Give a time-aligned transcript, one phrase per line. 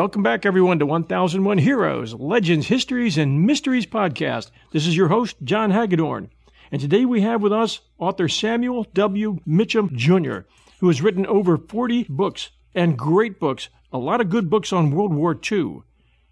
[0.00, 4.50] Welcome back, everyone, to 1001 Heroes, Legends, Histories, and Mysteries podcast.
[4.72, 6.30] This is your host, John Hagedorn.
[6.72, 9.40] And today we have with us author Samuel W.
[9.44, 10.38] Mitcham Jr.,
[10.78, 14.90] who has written over 40 books and great books, a lot of good books on
[14.90, 15.82] World War II.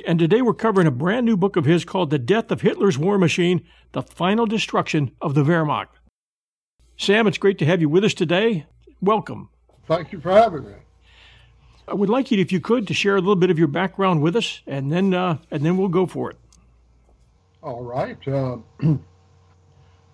[0.06, 2.96] And today we're covering a brand new book of his called The Death of Hitler's
[2.96, 5.88] War Machine The Final Destruction of the Wehrmacht.
[6.96, 8.64] Sam, it's great to have you with us today.
[9.02, 9.50] Welcome.
[9.86, 10.72] Thank you for having me.
[11.88, 14.22] I would like you, if you could, to share a little bit of your background
[14.22, 16.36] with us, and then uh, and then we'll go for it.
[17.62, 18.28] All right.
[18.28, 18.58] Uh,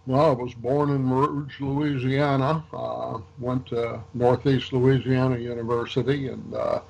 [0.06, 2.64] well, I was born in Rouge, Louisiana.
[2.72, 6.80] Uh, went to Northeast Louisiana University and uh,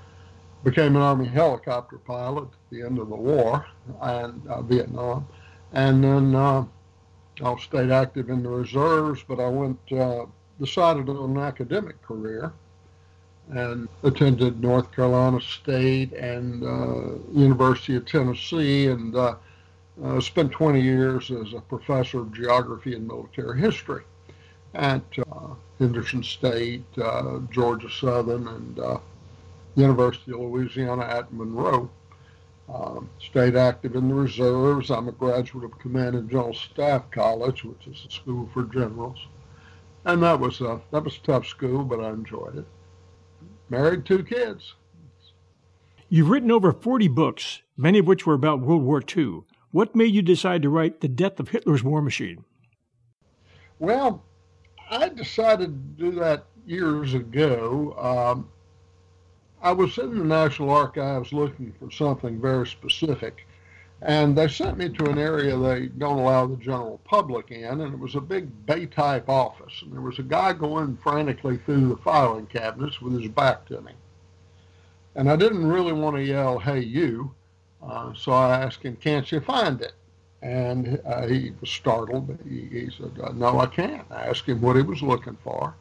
[0.62, 3.66] became an Army helicopter pilot at the end of the war
[4.02, 5.26] and uh, Vietnam,
[5.72, 6.64] and then uh,
[7.42, 9.24] I stayed active in the reserves.
[9.26, 9.78] But I went
[10.60, 12.52] decided on an academic career
[13.50, 19.36] and attended North Carolina State and uh, University of Tennessee and uh,
[20.02, 24.02] uh, spent 20 years as a professor of geography and military history
[24.74, 28.98] at uh, Henderson State, uh, Georgia Southern, and uh,
[29.76, 31.88] University of Louisiana at Monroe.
[32.72, 34.90] Um, stayed active in the reserves.
[34.90, 39.18] I'm a graduate of Command and General Staff College, which is a school for generals,
[40.06, 42.64] and that was a, that was a tough school, but I enjoyed it
[43.70, 44.74] married two kids.
[46.08, 49.40] You've written over 40 books, many of which were about World War II.
[49.72, 52.44] What made you decide to write The Death of Hitler's War Machine?
[53.78, 54.22] Well,
[54.90, 57.96] I decided to do that years ago.
[57.98, 58.48] Um,
[59.60, 63.46] I was sitting in the National Archives looking for something very specific,
[64.04, 67.94] and they sent me to an area they don't allow the general public in, and
[67.94, 69.72] it was a big bay type office.
[69.80, 73.80] And there was a guy going frantically through the filing cabinets with his back to
[73.80, 73.92] me.
[75.14, 77.34] And I didn't really want to yell, hey, you.
[77.82, 79.92] Uh, so I asked him, can't you find it?
[80.42, 82.38] And uh, he was startled.
[82.46, 84.06] He, he said, uh, no, I can't.
[84.10, 85.74] I asked him what he was looking for.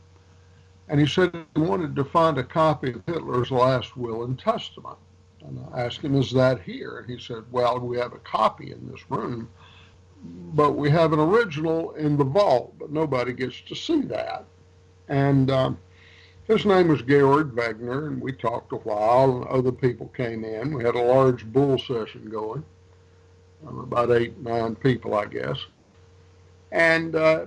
[0.87, 4.97] And he said he wanted to find a copy of Hitler's last will and testament.
[5.47, 6.99] And I asked him, Is that here?
[6.99, 9.49] And he said, Well, we have a copy in this room,
[10.53, 14.45] but we have an original in the vault, but nobody gets to see that.
[15.09, 15.77] And um,
[16.47, 20.73] his name was Georg Wagner, and we talked a while, and other people came in.
[20.73, 22.63] We had a large bull session going,
[23.67, 25.57] um, about eight, nine people, I guess.
[26.71, 27.45] And uh,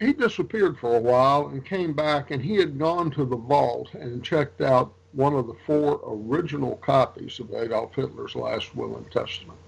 [0.00, 3.94] he disappeared for a while and came back, and he had gone to the vault
[3.94, 9.10] and checked out one of the four original copies of Adolf Hitler's last will and
[9.10, 9.58] testament.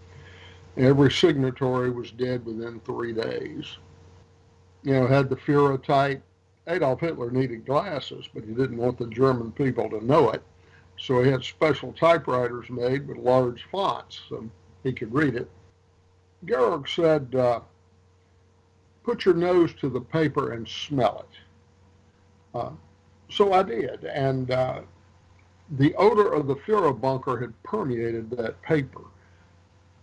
[0.76, 3.78] Every signatory was dead within three days.
[4.82, 6.22] You know, had the Führer type.
[6.66, 10.42] Adolf Hitler needed glasses, but he didn't want the German people to know it.
[10.98, 14.48] So he had special typewriters made with large fonts so
[14.82, 15.50] he could read it.
[16.44, 17.60] Georg said, uh,
[19.02, 22.58] put your nose to the paper and smell it.
[22.58, 22.70] Uh,
[23.30, 24.04] so I did.
[24.04, 24.80] And uh,
[25.70, 29.02] the odor of the Führer bunker had permeated that paper.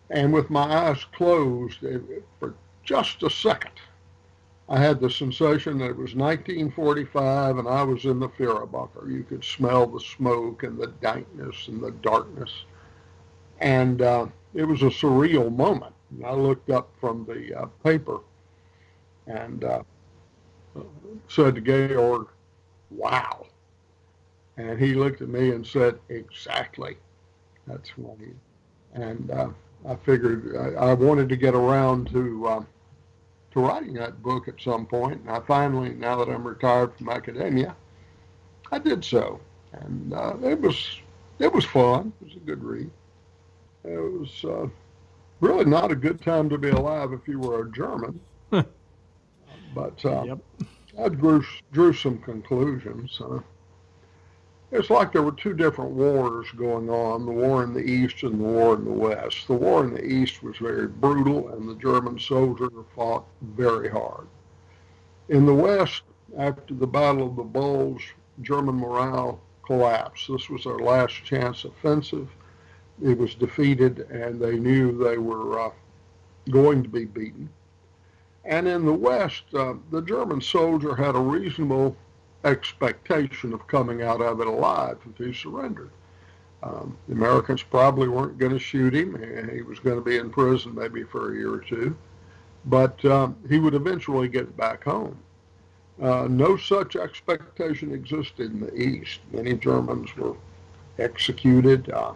[0.09, 2.01] And with my eyes closed it,
[2.39, 3.73] for just a second,
[4.69, 9.09] I had the sensation that it was 1945 and I was in the Führer bunker.
[9.09, 12.51] You could smell the smoke and the dankness and the darkness.
[13.59, 15.94] And uh, it was a surreal moment.
[16.11, 18.19] And I looked up from the uh, paper
[19.25, 19.84] and uh,
[21.28, 22.28] said to Georg,
[22.89, 23.45] wow.
[24.57, 26.97] And he looked at me and said, exactly.
[27.68, 28.31] That's what he,
[28.94, 29.50] and uh,
[29.88, 32.64] I figured I, I, wanted to get around to, uh,
[33.52, 35.22] to writing that book at some point.
[35.22, 37.76] And I finally, now that I'm retired from academia,
[38.72, 39.40] I did so.
[39.73, 41.02] And uh, it was,
[41.40, 42.14] it was fun.
[42.22, 42.90] It was a good read.
[43.84, 44.67] It was uh,
[45.40, 48.20] really not a good time to be alive if you were a German.
[48.49, 50.40] but uh, yep.
[50.99, 53.22] I drew, drew some conclusions.
[54.69, 58.34] It's like there were two different wars going on, the war in the East and
[58.34, 59.47] the war in the West.
[59.47, 64.28] The war in the East was very brutal, and the German soldiers fought very hard.
[65.29, 66.03] In the West,
[66.37, 70.28] after the Battle of the Bulge, German morale collapsed.
[70.29, 72.29] This was their last chance offensive.
[73.02, 75.72] It was defeated, and they knew they were uh,
[76.49, 77.49] going to be beaten.
[78.43, 81.96] And in the West, uh, the German soldier had a reasonable
[82.47, 85.91] expectation of coming out of it alive if he surrendered.
[86.64, 89.16] Um, the Americans probably weren't going to shoot him.
[89.53, 91.96] He was going to be in prison maybe for a year or two,
[92.66, 95.17] but um, he would eventually get back home.
[96.02, 99.20] Uh, no such expectation existed in the East.
[99.32, 100.35] Many Germans were
[101.00, 101.90] executed.
[101.90, 102.14] Uh,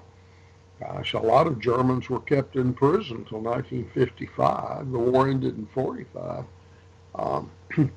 [0.79, 4.91] gosh, a lot of Germans were kept in prison until 1955.
[4.91, 6.45] The war ended in 45.
[7.15, 7.51] Um,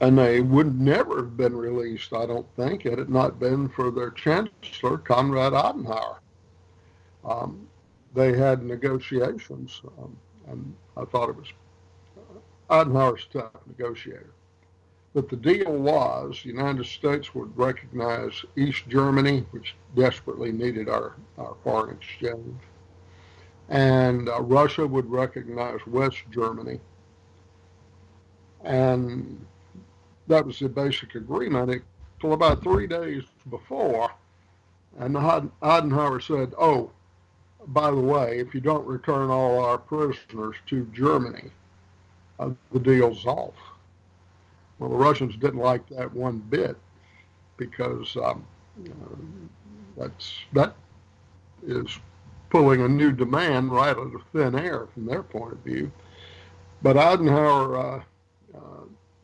[0.00, 3.90] and they would never have been released, I don't think, had it not been for
[3.90, 6.18] their chancellor, Konrad Adenauer.
[7.24, 7.66] Um,
[8.14, 10.16] they had negotiations, um,
[10.48, 11.52] and I thought it was
[12.18, 14.30] uh, Adenauer's tough negotiator.
[15.14, 21.14] But the deal was the United States would recognize East Germany, which desperately needed our,
[21.38, 22.60] our foreign exchange,
[23.70, 26.80] and uh, Russia would recognize West Germany.
[28.62, 29.46] And
[30.28, 31.82] that was the basic agreement.
[32.16, 34.10] Until about three days before,
[34.98, 35.16] and
[35.62, 36.90] Eisenhower said, "Oh,
[37.68, 41.50] by the way, if you don't return all our prisoners to Germany,
[42.38, 43.54] uh, the deal's off."
[44.78, 46.76] Well, the Russians didn't like that one bit
[47.56, 48.46] because um,
[48.84, 49.16] uh,
[49.96, 50.74] that's that
[51.66, 51.98] is
[52.50, 55.90] pulling a new demand right out of thin air from their point of view.
[56.82, 57.16] But uh,
[57.76, 58.02] uh,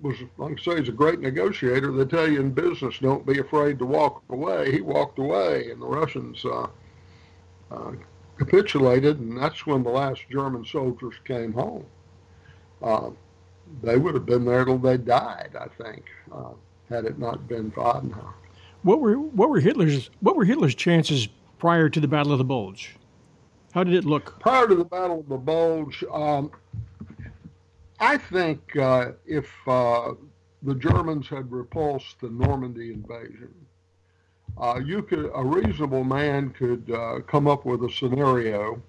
[0.02, 1.92] was, like I say, he's a great negotiator.
[1.92, 4.72] They tell you in business, don't be afraid to walk away.
[4.72, 6.66] He walked away, and the Russians uh,
[7.70, 7.92] uh,
[8.36, 11.86] capitulated, and that's when the last German soldiers came home.
[12.82, 13.10] Uh,
[13.82, 16.50] they would have been there till they died, I think, uh,
[16.88, 18.02] had it not been for.
[18.82, 21.28] What were what were Hitler's what were Hitler's chances
[21.58, 22.96] prior to the Battle of the Bulge?
[23.72, 24.40] How did it look?
[24.40, 26.50] Prior to the Battle of the Bulge, um,
[28.02, 30.14] I think uh, if uh,
[30.64, 33.54] the Germans had repulsed the Normandy invasion,
[34.58, 38.82] uh, you could a reasonable man could uh, come up with a scenario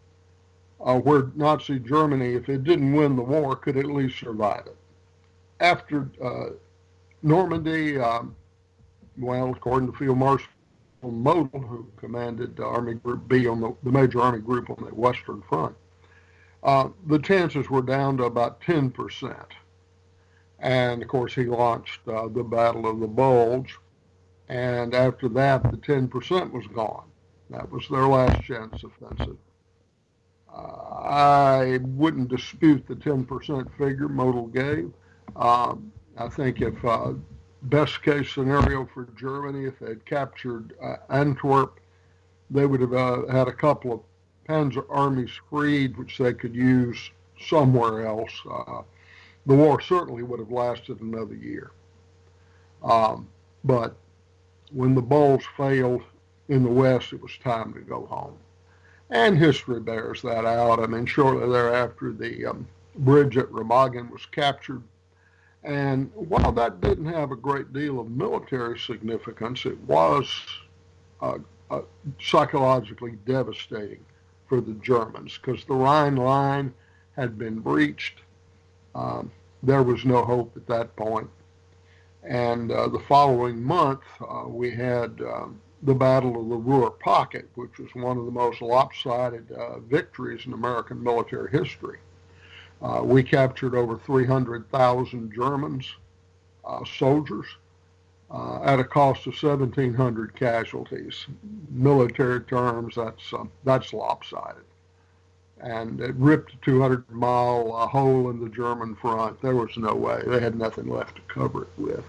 [0.83, 4.77] uh, where Nazi Germany, if it didn't win the war, could at least survive it.
[5.59, 6.55] After uh,
[7.21, 8.35] Normandy, um,
[9.19, 10.47] well, according to Field Marshal
[11.03, 15.43] Model, who commanded Army Group B on the, the major army group on the Western
[15.43, 15.75] Front,
[16.63, 19.45] uh, the chances were down to about 10%.
[20.59, 23.77] And of course, he launched uh, the Battle of the Bulge.
[24.47, 27.09] And after that, the 10% was gone.
[27.49, 29.37] That was their last chance offensive.
[30.55, 34.91] I wouldn't dispute the 10% figure Model gave.
[35.35, 37.13] Um, I think if uh,
[37.63, 41.79] best case scenario for Germany, if they had captured uh, Antwerp,
[42.49, 43.99] they would have uh, had a couple of
[44.47, 47.11] Panzer armies freed, which they could use
[47.47, 48.31] somewhere else.
[48.49, 48.81] Uh,
[49.45, 51.71] the war certainly would have lasted another year.
[52.83, 53.27] Um,
[53.63, 53.95] but
[54.71, 56.03] when the Bulge failed
[56.49, 58.37] in the West, it was time to go home.
[59.09, 60.79] And history bears that out.
[60.79, 64.83] I mean, shortly thereafter, the um, bridge at Remagen was captured.
[65.63, 70.29] And while that didn't have a great deal of military significance, it was
[71.21, 71.37] uh,
[71.69, 71.81] uh,
[72.19, 74.03] psychologically devastating
[74.47, 76.73] for the Germans because the Rhine line
[77.15, 78.21] had been breached.
[78.95, 79.31] Um,
[79.61, 81.29] there was no hope at that point.
[82.23, 87.49] And uh, the following month, uh, we had um, the Battle of the Ruhr Pocket,
[87.55, 91.99] which was one of the most lopsided uh, victories in American military history.
[92.81, 95.93] Uh, we captured over 300,000 Germans,
[96.65, 97.45] uh, soldiers,
[98.33, 101.27] uh, at a cost of 1,700 casualties.
[101.69, 104.63] Military terms, that's uh, that's lopsided.
[105.61, 109.39] And it ripped a 200 mile uh, hole in the German front.
[109.41, 110.21] There was no way.
[110.25, 112.03] They had nothing left to cover it with.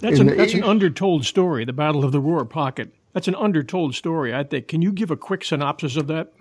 [0.00, 2.92] That's, an, that's an undertold story, the Battle of the Ruhr Pocket.
[3.12, 4.66] That's an undertold story, I think.
[4.66, 6.32] Can you give a quick synopsis of that?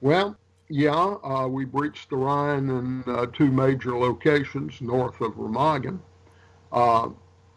[0.00, 0.36] Well,
[0.68, 6.00] yeah, uh, we breached the Rhine in uh, two major locations north of Remagen
[6.72, 7.08] uh,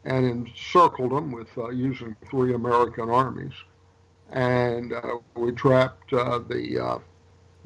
[0.05, 3.53] and encircled them with uh, using three American armies.
[4.31, 7.01] And uh, we trapped uh, the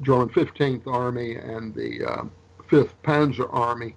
[0.02, 2.28] German 15th Army and the
[2.68, 3.94] 5th Panzer Army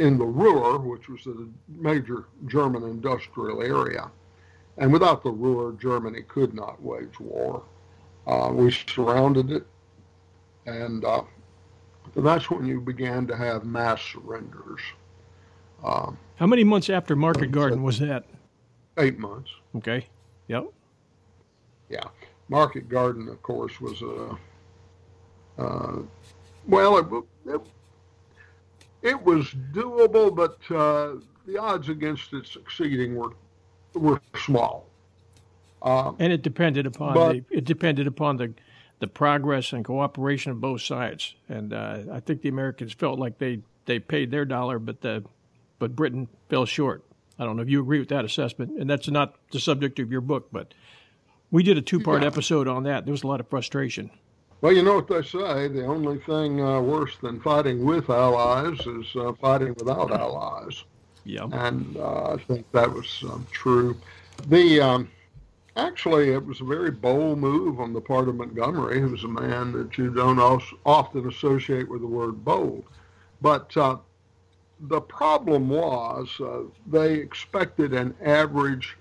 [0.00, 4.10] in the Ruhr, which was a major German industrial area.
[4.78, 7.62] And without the Ruhr, Germany could not wage war.
[8.26, 9.66] Uh, we surrounded it,
[10.66, 11.22] and uh,
[12.16, 14.80] that's when you began to have mass surrenders.
[15.82, 18.24] Uh, How many months after Market Garden was that?
[18.98, 19.50] Eight months.
[19.76, 20.06] Okay.
[20.48, 20.66] Yep.
[21.88, 22.04] Yeah.
[22.48, 24.36] Market Garden, of course, was a.
[25.62, 26.02] Uh,
[26.66, 27.60] well, it, it
[29.02, 33.32] it was doable, but uh, the odds against it succeeding were
[33.94, 34.86] were small.
[35.82, 38.52] Um, and it depended upon but, the, it depended upon the
[39.00, 41.34] the progress and cooperation of both sides.
[41.48, 45.24] And uh, I think the Americans felt like they, they paid their dollar, but the
[45.80, 47.02] but Britain fell short.
[47.40, 50.12] I don't know if you agree with that assessment, and that's not the subject of
[50.12, 50.72] your book, but
[51.50, 52.28] We did a two part yeah.
[52.28, 53.04] episode on that.
[53.04, 54.10] There was a lot of frustration.
[54.60, 58.78] Well, you know what they say the only thing uh, worse than fighting with allies
[58.86, 60.84] is uh, fighting without allies.
[61.24, 61.48] Yeah.
[61.50, 63.96] And uh, I think that was um, true.
[64.46, 65.08] The um,
[65.76, 69.72] Actually, it was a very bold move on the part of Montgomery, who's a man
[69.72, 70.38] that you don't
[70.84, 72.84] often associate with the word bold.
[73.40, 73.96] But uh,
[74.82, 78.96] the problem was uh, they expected an average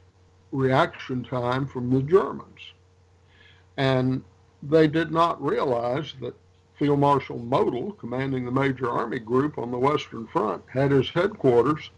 [0.51, 2.73] reaction time from the Germans.
[3.77, 4.23] And
[4.61, 6.35] they did not realize that
[6.77, 11.89] Field Marshal Model, commanding the major army group on the Western Front, had his headquarters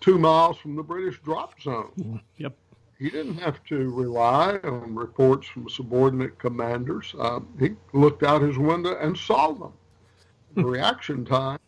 [0.00, 2.20] two miles from the British drop zone.
[2.36, 2.56] Yep.
[2.96, 7.12] He didn't have to rely on reports from subordinate commanders.
[7.18, 9.72] Uh, he looked out his window and saw them.
[10.54, 11.58] The reaction time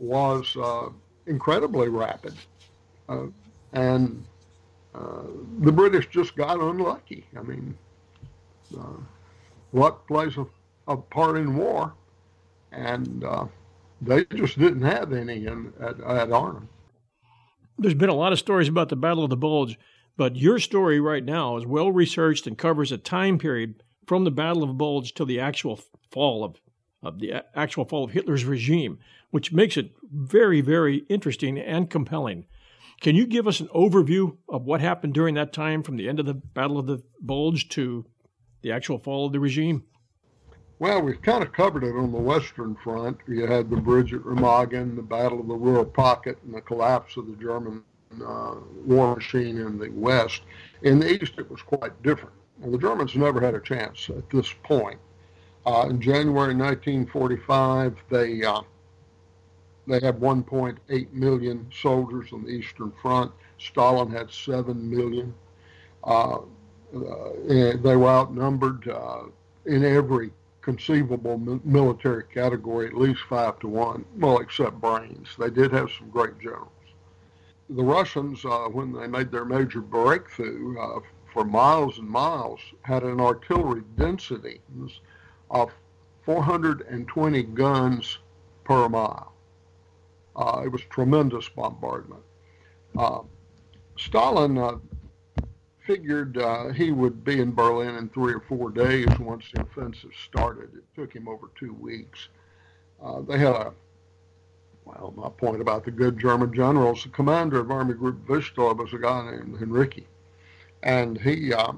[0.00, 0.88] was uh,
[1.26, 2.34] incredibly rapid.
[3.08, 3.26] Uh,
[3.72, 4.24] and
[4.94, 5.22] uh,
[5.60, 7.26] the British just got unlucky.
[7.38, 7.76] I mean,
[9.72, 10.46] luck plays a,
[10.88, 11.94] a, part in war,
[12.72, 13.24] and
[14.00, 16.68] they just didn't have any in, at, at Arnhem.
[17.78, 19.78] There's been a lot of stories about the Battle of the Bulge,
[20.16, 24.30] but your story right now is well researched and covers a time period from the
[24.30, 25.80] Battle of Bulge till the actual
[26.10, 26.60] fall of,
[27.02, 28.98] of the actual fall of Hitler's regime,
[29.30, 32.46] which makes it very, very interesting and compelling.
[33.00, 36.20] Can you give us an overview of what happened during that time from the end
[36.20, 38.04] of the Battle of the Bulge to
[38.62, 39.84] the actual fall of the regime?
[40.78, 43.18] Well, we've kind of covered it on the Western Front.
[43.26, 47.16] You had the bridge at Remagen, the Battle of the Ruhr Pocket, and the collapse
[47.16, 47.82] of the German
[48.24, 48.54] uh,
[48.84, 50.42] war machine in the West.
[50.82, 52.34] In the East, it was quite different.
[52.58, 54.98] Well, the Germans never had a chance at this point.
[55.70, 58.60] Uh, in January 1945, they uh,
[59.86, 63.30] they had 1.8 million soldiers on the Eastern Front.
[63.58, 65.32] Stalin had 7 million.
[66.02, 69.22] Uh, uh they were outnumbered uh,
[69.64, 74.04] in every conceivable military category, at least five to one.
[74.16, 75.28] Well, except brains.
[75.38, 76.72] They did have some great generals
[77.68, 80.74] the Russians, uh, when they made their major breakthrough
[81.32, 84.60] for miles and miles, had an artillery density
[85.50, 85.70] of
[86.24, 88.18] 420 guns
[88.64, 89.32] per mile.
[90.36, 92.22] Uh, it was tremendous bombardment.
[92.96, 93.20] Uh,
[93.98, 94.78] Stalin uh,
[95.86, 100.12] figured uh, he would be in Berlin in three or four days once the offensive
[100.24, 100.70] started.
[100.74, 102.28] It took him over two weeks.
[103.28, 103.72] they had a
[104.98, 108.92] well, my point about the good German generals, the commander of Army Group Vistula was
[108.92, 110.04] a guy named Heinrici.
[110.82, 111.72] And he, uh,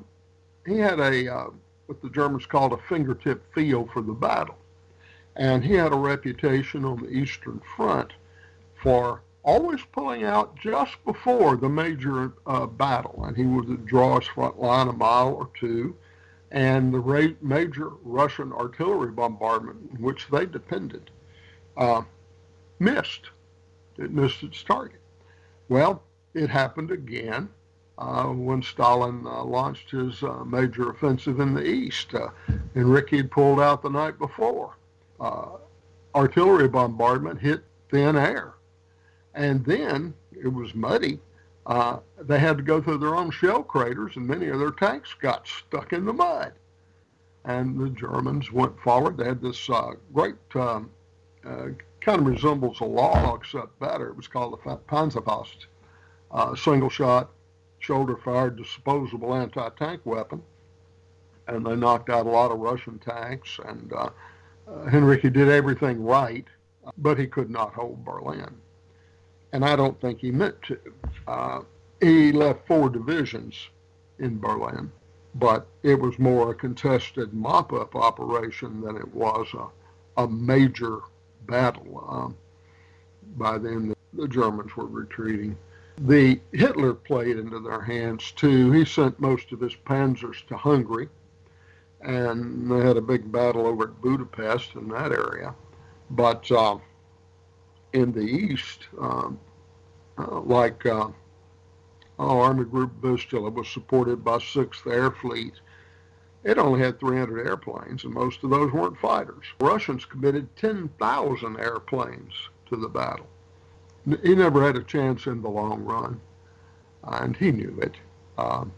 [0.66, 1.46] he had a, uh,
[1.86, 4.56] what the Germans called a fingertip feel for the battle.
[5.36, 8.12] And he had a reputation on the Eastern Front
[8.82, 13.24] for always pulling out just before the major uh, battle.
[13.24, 15.96] And he would draw his front line a mile or two.
[16.50, 21.10] And the ra- major Russian artillery bombardment, in which they depended,
[21.76, 22.02] uh,
[22.78, 23.30] missed.
[23.96, 25.00] It missed its target.
[25.68, 26.02] Well,
[26.34, 27.48] it happened again
[27.96, 32.14] when Stalin uh, launched his uh, major offensive in the east.
[32.14, 32.28] Uh,
[32.75, 34.76] Heinrici had pulled out the night before.
[35.20, 35.56] Uh,
[36.14, 38.54] artillery bombardment hit thin air.
[39.34, 41.20] And then it was muddy.
[41.66, 45.14] Uh, they had to go through their own shell craters, and many of their tanks
[45.20, 46.52] got stuck in the mud.
[47.44, 49.16] And the Germans went forward.
[49.16, 50.90] They had this uh, great um,
[51.44, 54.08] kind of resembles a law, except better.
[54.08, 55.66] It was called the Panzerfaust,
[56.30, 57.30] uh, single shot,
[57.82, 60.40] shoulder fired disposable anti tank weapon.
[61.48, 63.58] And they knocked out a lot of Russian tanks.
[63.66, 64.10] And uh,
[64.68, 66.46] uh, Heinrici did everything right,
[66.96, 68.54] but he could not hold Berlin.
[69.52, 70.78] And I don't think he meant to.
[71.26, 71.60] Uh,
[72.00, 73.68] he left four divisions
[74.18, 74.90] in Berlin,
[75.34, 81.00] but it was more a contested mop up operation than it was a, a major
[81.46, 82.06] battle.
[82.08, 82.36] Um,
[83.36, 85.56] by then, the, the Germans were retreating.
[85.99, 88.72] The Hitler played into their hands too.
[88.72, 91.08] He sent most of his panzers to Hungary,
[92.00, 95.54] and they had a big battle over at Budapest in that area.
[96.11, 96.78] But uh,
[97.92, 99.38] in the east, um,
[100.18, 101.08] uh, like uh,
[102.18, 105.54] Army Group Vistula was supported by Sixth Air Fleet
[106.44, 109.44] it only had 300 airplanes, and most of those weren't fighters.
[109.61, 112.32] Russians committed 10,000 airplanes
[112.66, 113.26] to the battle.
[114.23, 116.21] He never had a chance in the long run,
[117.04, 117.94] and he knew it.
[118.37, 118.73] Um,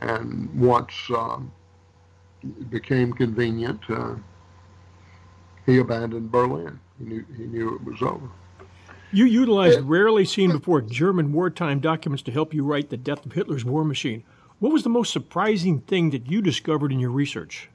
[0.00, 1.50] and once um,
[2.42, 4.16] it became convenient, uh,
[5.64, 6.78] he abandoned Berlin.
[6.98, 8.28] He knew, he knew it was over.
[9.12, 13.32] You utilized rarely seen before German wartime documents to help you write The Death of
[13.32, 14.24] Hitler's War Machine.
[14.58, 17.70] What was the most surprising thing that you discovered in your research?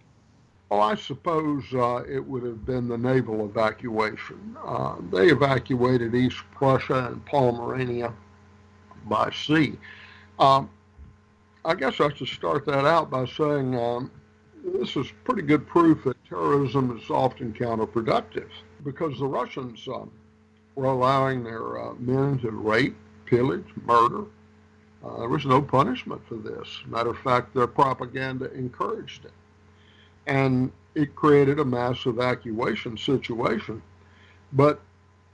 [0.70, 4.56] Well, I suppose uh, it would have been the naval evacuation.
[4.64, 8.14] Uh, they evacuated East Prussia and Pomerania
[9.06, 9.80] by sea.
[10.38, 10.70] Um,
[11.66, 14.12] I guess I should start that out by saying um,
[14.64, 18.50] this is pretty good proof that terrorism is often counterproductive
[18.86, 20.12] because the Russians um,
[20.76, 22.96] were allowing their uh, men to rape,
[23.26, 24.26] pillage, murder.
[25.04, 26.68] Uh, there was no punishment for this.
[26.86, 29.32] Matter of fact, their propaganda encouraged it
[30.30, 33.82] and it created a mass evacuation situation.
[34.54, 34.80] But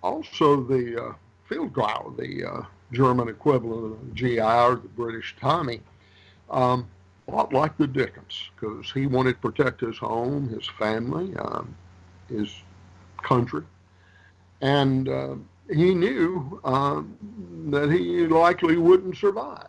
[0.02, 1.14] also the uh,
[1.50, 2.62] Feldgrau, the uh,
[2.92, 5.82] German equivalent of the GI or the British Tommy,
[6.50, 6.88] um,
[7.28, 11.75] a lot like the Dickens, because he wanted to protect his home, his family, um,
[12.30, 12.54] his
[13.22, 13.64] country,
[14.62, 15.36] and uh,
[15.74, 17.02] he knew uh,
[17.70, 19.68] that he likely wouldn't survive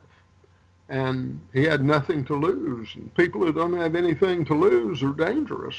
[0.88, 2.88] and he had nothing to lose.
[2.94, 5.76] And people who don't have anything to lose are dangerous.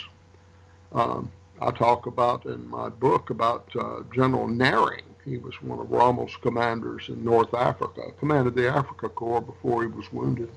[0.91, 5.03] Um, I talk about in my book about uh, General Nehring.
[5.25, 9.89] He was one of Rommel's commanders in North Africa, commanded the Africa Corps before he
[9.89, 10.49] was wounded.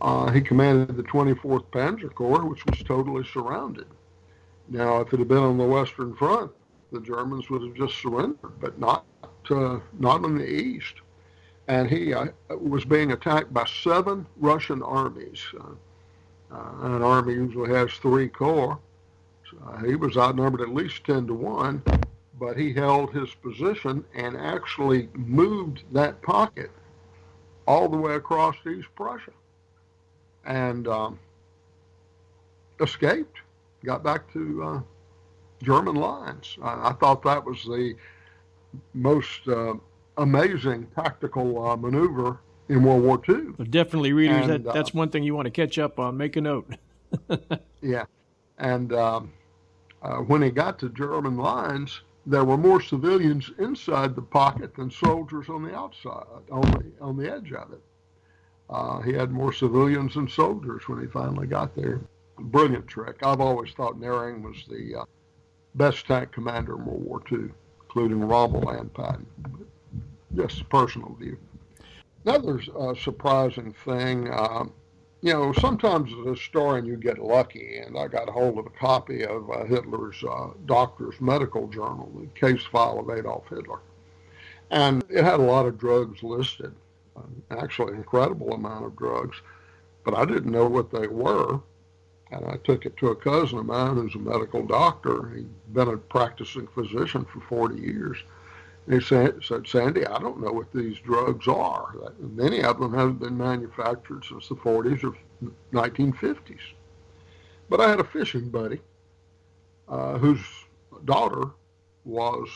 [0.00, 3.86] Uh, he commanded the 24th Panzer Corps, which was totally surrounded.
[4.68, 6.50] Now, if it had been on the Western Front,
[6.90, 9.04] the Germans would have just surrendered, but not
[9.50, 11.01] uh, not in the East
[11.72, 12.26] and he uh,
[12.60, 15.42] was being attacked by seven Russian armies.
[15.58, 18.78] Uh, uh, an army usually has three corps.
[19.50, 21.82] So, he was outnumbered at least 10 to 1,
[22.38, 26.70] but he held his position and actually moved that pocket
[27.66, 29.32] all the way across East Prussia
[30.44, 31.18] and um,
[32.80, 33.38] escaped,
[33.82, 34.80] got back to uh,
[35.62, 36.58] German lines.
[36.62, 37.94] I, I, thought that was the
[38.92, 39.74] most uh,
[40.16, 43.52] amazing tactical uh, maneuver in World War II.
[43.58, 46.16] Well, definitely, readers, and, that, that's uh, one thing you want to catch up on.
[46.16, 46.70] Make a note.
[47.82, 48.04] yeah.
[48.58, 49.32] And um,
[50.02, 54.90] uh, when he got to German lines, there were more civilians inside the pocket than
[54.90, 57.82] soldiers on the outside, on the, on the edge of it.
[58.70, 62.00] Uh, he had more civilians than soldiers when he finally got there.
[62.38, 63.16] Brilliant trick.
[63.22, 65.04] I've always thought Nehring was the uh,
[65.74, 67.50] best tank commander in World War II,
[67.82, 69.26] including Rommel and Patton
[70.34, 71.38] just a personal view.
[72.24, 74.72] Another uh, surprising thing, um,
[75.22, 78.66] you know, sometimes as a historian you get lucky, and I got a hold of
[78.66, 83.80] a copy of uh, Hitler's uh, doctor's medical journal, the case file of Adolf Hitler.
[84.70, 86.74] And it had a lot of drugs listed,
[87.16, 89.40] uh, actually incredible amount of drugs,
[90.04, 91.60] but I didn't know what they were.
[92.30, 95.28] And I took it to a cousin of mine who's a medical doctor.
[95.30, 98.16] He'd been a practicing physician for 40 years.
[98.88, 101.94] He said, Sandy, I don't know what these drugs are.
[102.18, 105.16] Many of them haven't been manufactured since the 40s or
[105.72, 106.58] 1950s.
[107.68, 108.80] But I had a fishing buddy
[109.88, 110.40] uh, whose
[111.04, 111.50] daughter
[112.04, 112.48] was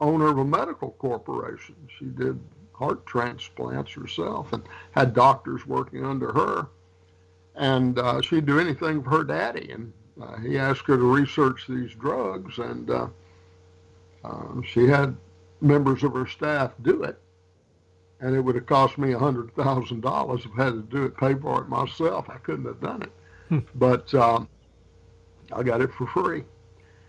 [0.00, 1.76] owner of a medical corporation.
[1.98, 2.40] She did
[2.72, 6.68] heart transplants herself and had doctors working under her.
[7.54, 9.70] And uh, she'd do anything for her daddy.
[9.70, 13.06] And uh, he asked her to research these drugs, and uh,
[14.24, 15.16] uh, she had
[15.64, 17.18] members of her staff do it.
[18.20, 21.62] And it would have cost me $100,000 if I had to do it, pay for
[21.62, 22.30] it myself.
[22.30, 23.12] I couldn't have done it.
[23.48, 23.58] Hmm.
[23.74, 24.48] but um,
[25.52, 26.44] I got it for free.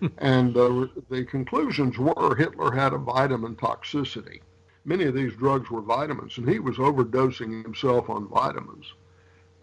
[0.02, 0.08] Hmm.
[0.18, 4.42] and uh, the conclusions were Hitler had a vitamin toxicity.
[4.84, 8.86] Many of these drugs were vitamins, and he was overdosing himself on vitamins.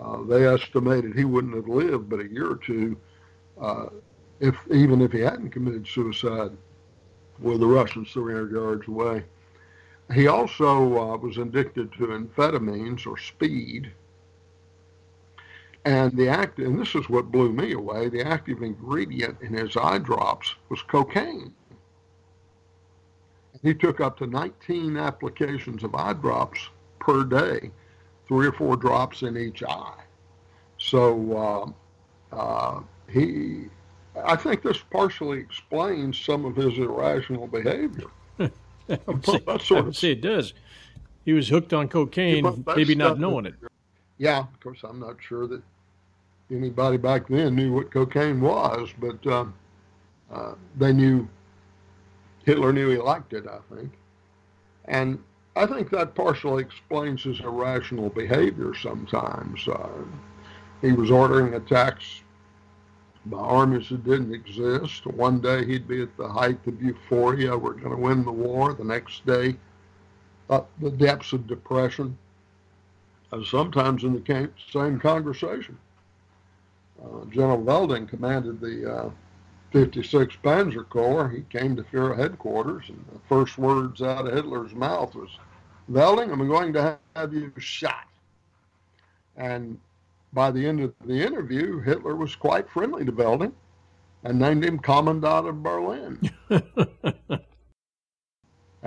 [0.00, 2.96] Uh, they estimated he wouldn't have lived but a year or two
[3.60, 3.86] uh,
[4.40, 6.50] if even if he hadn't committed suicide
[7.38, 9.24] with the Russians 300 yards away.
[10.12, 13.92] He also uh, was addicted to amphetamines or speed.
[15.84, 19.76] And the act, and this is what blew me away, the active ingredient in his
[19.76, 21.54] eye drops was cocaine.
[23.62, 26.68] He took up to 19 applications of eye drops
[26.98, 27.70] per day,
[28.28, 30.02] three or four drops in each eye.
[30.78, 31.74] So
[32.32, 33.68] uh, uh, he
[34.16, 38.08] I think this partially explains some of his irrational behavior.
[38.38, 40.52] I would say, I would say it does.
[41.24, 43.54] He was hooked on cocaine, yeah, maybe not knowing it.
[44.18, 45.62] Yeah, of course, I'm not sure that
[46.50, 49.46] anybody back then knew what cocaine was, but uh,
[50.30, 51.28] uh, they knew
[52.44, 53.92] Hitler knew he liked it, I think.
[54.86, 55.18] And
[55.54, 59.66] I think that partially explains his irrational behavior sometimes.
[59.68, 59.88] Uh,
[60.80, 62.22] he was ordering attacks
[63.26, 65.06] by armies that didn't exist.
[65.06, 68.74] One day he'd be at the height of euphoria, we're going to win the war.
[68.74, 69.56] The next day,
[70.50, 72.18] up the depths of depression.
[73.32, 75.78] uh, sometimes in the same conversation.
[77.02, 79.12] Uh, General Weidling commanded the
[79.72, 81.28] 56th uh, Panzer Corps.
[81.28, 85.30] He came to Fuhrer headquarters, and the first words out of Hitler's mouth was,
[85.90, 88.06] Weidling, I'm going to have you shot.
[89.36, 89.78] And
[90.32, 93.52] by the end of the interview, Hitler was quite friendly to Weidling
[94.24, 96.18] and named him Commandant of Berlin.
[96.50, 96.62] and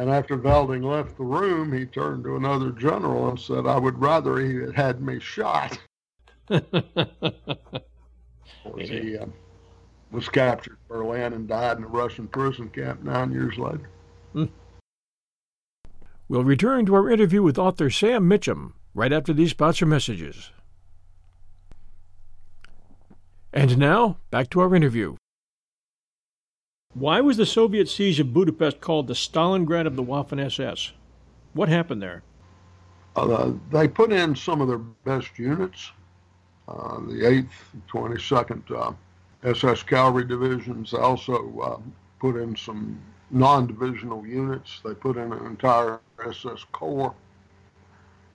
[0.09, 4.39] after Weidling left the room, he turned to another general and said, I would rather
[4.39, 5.77] he had had me shot.
[8.65, 9.25] course, he uh,
[10.11, 13.89] was captured in Berlin and died in a Russian prison camp nine years later.
[14.33, 14.45] Hmm.
[16.27, 20.51] We'll return to our interview with author Sam Mitcham right after these sponsor messages.
[23.55, 25.15] And now, back to our interview.
[26.93, 30.91] Why was the Soviet siege of Budapest called the Stalingrad of the Waffen SS?
[31.53, 32.21] What happened there?
[33.15, 35.91] Uh, they put in some of their best units.
[36.67, 37.47] Uh, the 8th,
[37.87, 38.91] 22nd uh,
[39.43, 41.77] SS Cavalry Divisions They also uh,
[42.19, 42.99] put in some
[43.31, 44.81] non-divisional units.
[44.83, 47.15] They put in an entire SS Corps,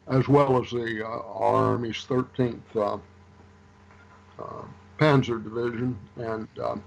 [0.06, 2.96] as well as the uh, Army's 13th uh,
[5.00, 6.84] Panzer Division and um,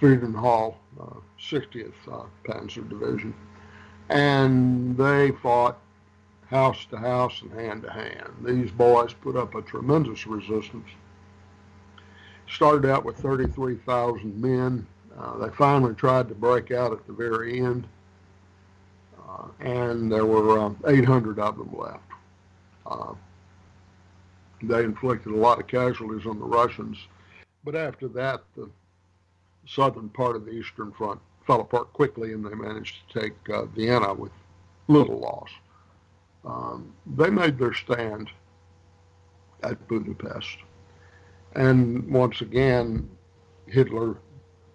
[0.00, 3.32] Feldherrnhalle, uh, 60th uh, Panzer Division.
[4.08, 5.78] And they fought
[6.50, 8.32] house to house and hand to hand.
[8.44, 10.88] These boys put up a tremendous resistance.
[12.48, 14.86] Started out with 33,000 men.
[15.16, 17.86] Uh, they finally tried to break out at the very end,
[19.16, 22.00] uh, and there were um, 800 of them left.
[24.68, 26.98] They inflicted a lot of casualties on the Russians.
[27.64, 28.68] But after that, the
[29.66, 33.66] southern part of the Eastern Front fell apart quickly, and they managed to take uh,
[33.66, 34.32] Vienna with
[34.88, 35.50] little loss.
[36.44, 38.30] Um, they made their stand
[39.62, 40.58] at Budapest.
[41.54, 43.08] And once again,
[43.66, 44.16] Hitler,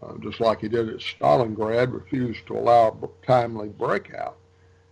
[0.02, 4.38] uh, just like he did at Stalingrad, refused to allow a timely breakout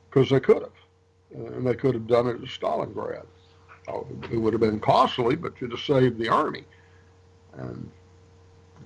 [0.10, 0.72] because they could have.
[1.34, 3.26] And they could have done it at Stalingrad.
[3.88, 6.64] Oh, it would have been costly, but you'd have saved the army.
[7.54, 7.90] And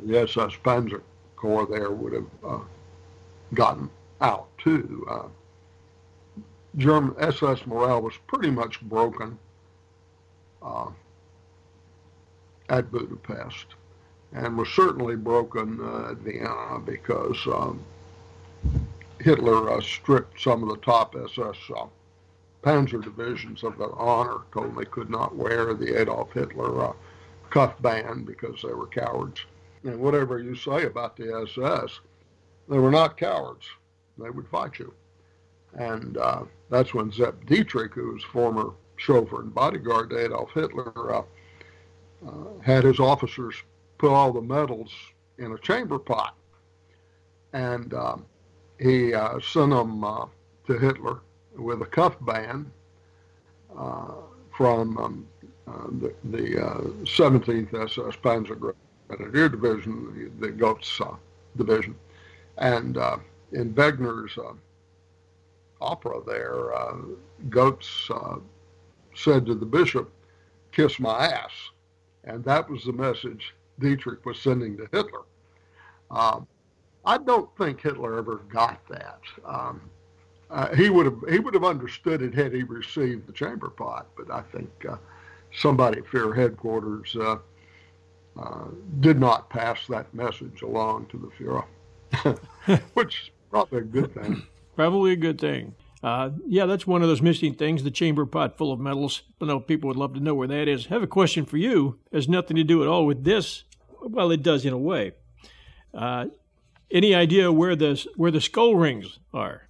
[0.04, 1.02] the SS Panzer
[1.36, 2.60] Corps there would have uh,
[3.54, 3.90] gotten
[4.22, 5.06] out too.
[5.10, 5.28] Uh,
[6.78, 9.38] German SS morale was pretty much broken
[10.62, 10.90] uh,
[12.70, 13.66] at Budapest
[14.34, 17.84] and was certainly broken uh, at Vienna because um,
[19.20, 21.86] Hitler uh, stripped some of the top SS uh,
[22.64, 26.94] panzer divisions of their honor, told them they could not wear the Adolf Hitler uh,
[27.50, 29.46] cuff band because they were cowards.
[29.84, 32.00] And whatever you say about the SS,
[32.70, 33.68] they were not cowards.
[34.18, 34.94] They would fight you.
[35.74, 41.16] And uh, that's when Sepp Dietrich, who was former chauffeur and bodyguard to Adolf Hitler,
[41.16, 41.24] uh,
[42.28, 43.56] uh, had his officers
[43.98, 44.92] put all the medals
[45.40, 46.36] in a chamber pot.
[47.54, 48.26] And um,
[48.80, 50.26] he uh, sent them uh,
[50.68, 51.22] to Hitler
[51.58, 52.72] with a cuff band
[53.78, 54.14] uh,
[54.56, 55.28] from um,
[55.68, 61.16] uh, the, the uh, 17th SS Panzergrenadier Division, the, uh,
[61.58, 61.96] Division.
[62.58, 63.18] And uh,
[63.52, 64.54] in Wegner's uh,
[65.82, 66.72] opera there,
[67.50, 68.42] Gotz
[69.16, 70.12] said to the bishop,
[70.72, 71.52] kiss my ass.
[72.24, 75.22] And that was the message Dietrich was sending to Hitler.
[76.12, 76.48] Um,
[77.06, 79.20] I don't think Hitler ever got that.
[79.46, 79.82] Um,
[80.52, 84.08] uh, he would have he would have understood it had he received the chamber pot.
[84.18, 84.98] But I think uh,
[85.54, 87.38] somebody at Fuhrer headquarters uh,
[88.38, 88.66] uh,
[89.00, 94.44] did not pass that message along to the Fuhrer, which is probably a good thing.
[94.74, 95.76] Probably a good thing.
[96.02, 99.22] Uh, yeah, that's one of those missing things, the chamber pot full of medals.
[99.40, 100.88] I know people would love to know where that is.
[100.88, 102.00] I have a question for you.
[102.10, 103.66] It has nothing to do at all with this.
[104.02, 105.12] Well, it does in a way.
[105.94, 106.28] Uh,
[106.90, 109.68] any idea where the where the skull rings are?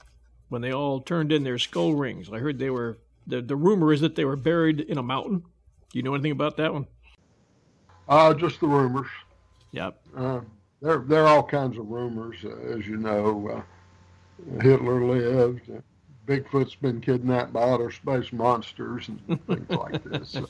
[0.52, 2.30] When they all turned in their skull rings.
[2.30, 5.40] I heard they were the the rumor is that they were buried in a mountain.
[5.40, 6.88] Do you know anything about that one?
[8.10, 9.08] Uh, just the rumors.
[9.72, 10.02] Yep.
[10.16, 10.42] Uh,
[10.82, 13.64] there, there are all kinds of rumors, uh, as you know.
[14.50, 15.72] Uh, Hitler lived.
[16.28, 20.32] Bigfoot's been kidnapped by outer space monsters and things like this.
[20.32, 20.48] So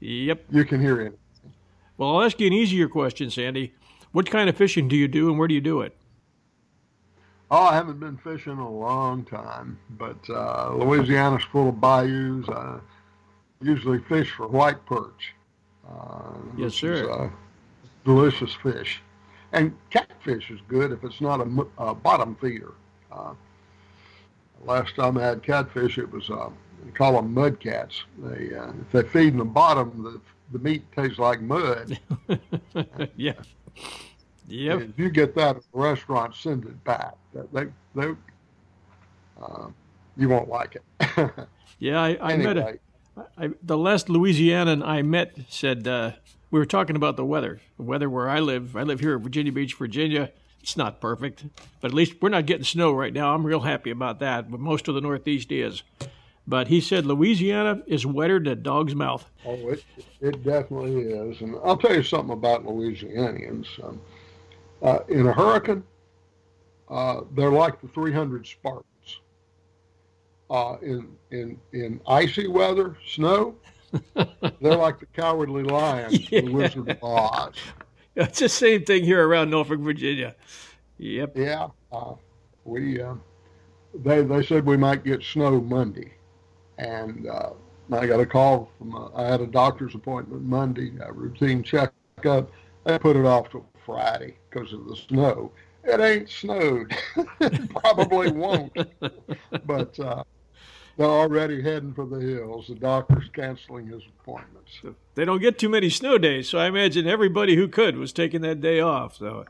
[0.00, 0.44] yep.
[0.50, 1.18] You can hear it.
[1.96, 3.72] Well, I'll ask you an easier question, Sandy.
[4.10, 5.96] What kind of fishing do you do, and where do you do it?
[7.50, 12.48] Oh, I haven't been fishing in a long time, but uh, Louisiana's full of bayous.
[12.48, 12.78] I
[13.60, 15.34] usually fish for white perch.
[15.88, 16.94] Uh, yes, sir.
[16.94, 17.28] Is, uh,
[18.04, 19.00] delicious fish.
[19.52, 22.74] And catfish is good if it's not a, a bottom feeder.
[23.12, 23.34] Uh,
[24.64, 26.50] last time I had catfish, it was uh,
[26.84, 28.02] they call them mud cats.
[28.18, 30.20] They uh, if they feed in the bottom, the
[30.52, 31.98] the meat tastes like mud.
[33.16, 33.32] yeah.
[34.48, 34.80] Yep.
[34.80, 37.14] if you get that at a restaurant, send it back.
[37.52, 38.14] They they
[39.40, 39.68] uh,
[40.16, 41.30] you won't like it.
[41.78, 42.54] yeah, I, I anyway.
[42.54, 42.78] met a
[43.38, 46.12] I, the last Louisianan I met said uh,
[46.50, 47.60] we were talking about the weather.
[47.76, 48.76] The weather where I live.
[48.76, 50.32] I live here in Virginia Beach, Virginia.
[50.62, 51.44] It's not perfect,
[51.80, 53.34] but at least we're not getting snow right now.
[53.34, 54.50] I'm real happy about that.
[54.50, 55.82] But most of the Northeast is.
[56.48, 59.28] But he said Louisiana is wetter than a dog's mouth.
[59.44, 59.84] Oh, it,
[60.20, 61.40] it definitely is.
[61.40, 63.66] And I'll tell you something about Louisianians.
[63.84, 64.00] Um,
[64.82, 65.82] uh, in a hurricane,
[66.88, 68.84] uh, they're like the 300 Spartans.
[70.48, 73.56] Uh, in in in icy weather, snow,
[74.60, 76.40] they're like the cowardly lions, yeah.
[76.40, 77.54] the Wizard of Oz.
[78.18, 80.34] It's the same thing here around Norfolk, Virginia.
[80.96, 81.36] Yep.
[81.36, 81.68] Yeah.
[81.92, 82.14] Uh,
[82.64, 83.14] we uh,
[83.94, 86.14] they they said we might get snow Monday,
[86.78, 87.50] and uh,
[87.92, 92.50] I got a call from a, I had a doctor's appointment Monday, a routine checkup.
[92.84, 95.52] They put it off till Friday because of the snow.
[95.84, 96.94] It ain't snowed.
[97.40, 98.76] it Probably won't.
[99.64, 100.24] But uh,
[100.96, 102.66] they're already heading for the hills.
[102.66, 104.80] The doctor's canceling his appointments.
[105.14, 108.40] They don't get too many snow days, so I imagine everybody who could was taking
[108.42, 109.16] that day off.
[109.16, 109.44] So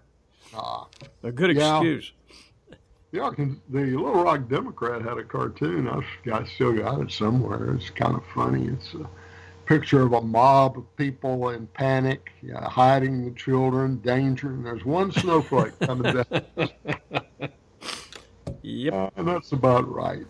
[0.54, 0.84] uh,
[1.22, 1.78] a good yeah.
[1.78, 2.12] excuse.
[3.12, 5.88] Yeah, the Little Rock Democrat had a cartoon.
[5.88, 7.74] I, I still got it somewhere.
[7.74, 8.66] It's kind of funny.
[8.66, 9.08] It's a
[9.66, 14.84] picture of a mob of people in panic, yeah, hiding the children, danger, and there's
[14.84, 16.70] one snowflake coming down.
[18.62, 20.24] yep, uh, and that's about right.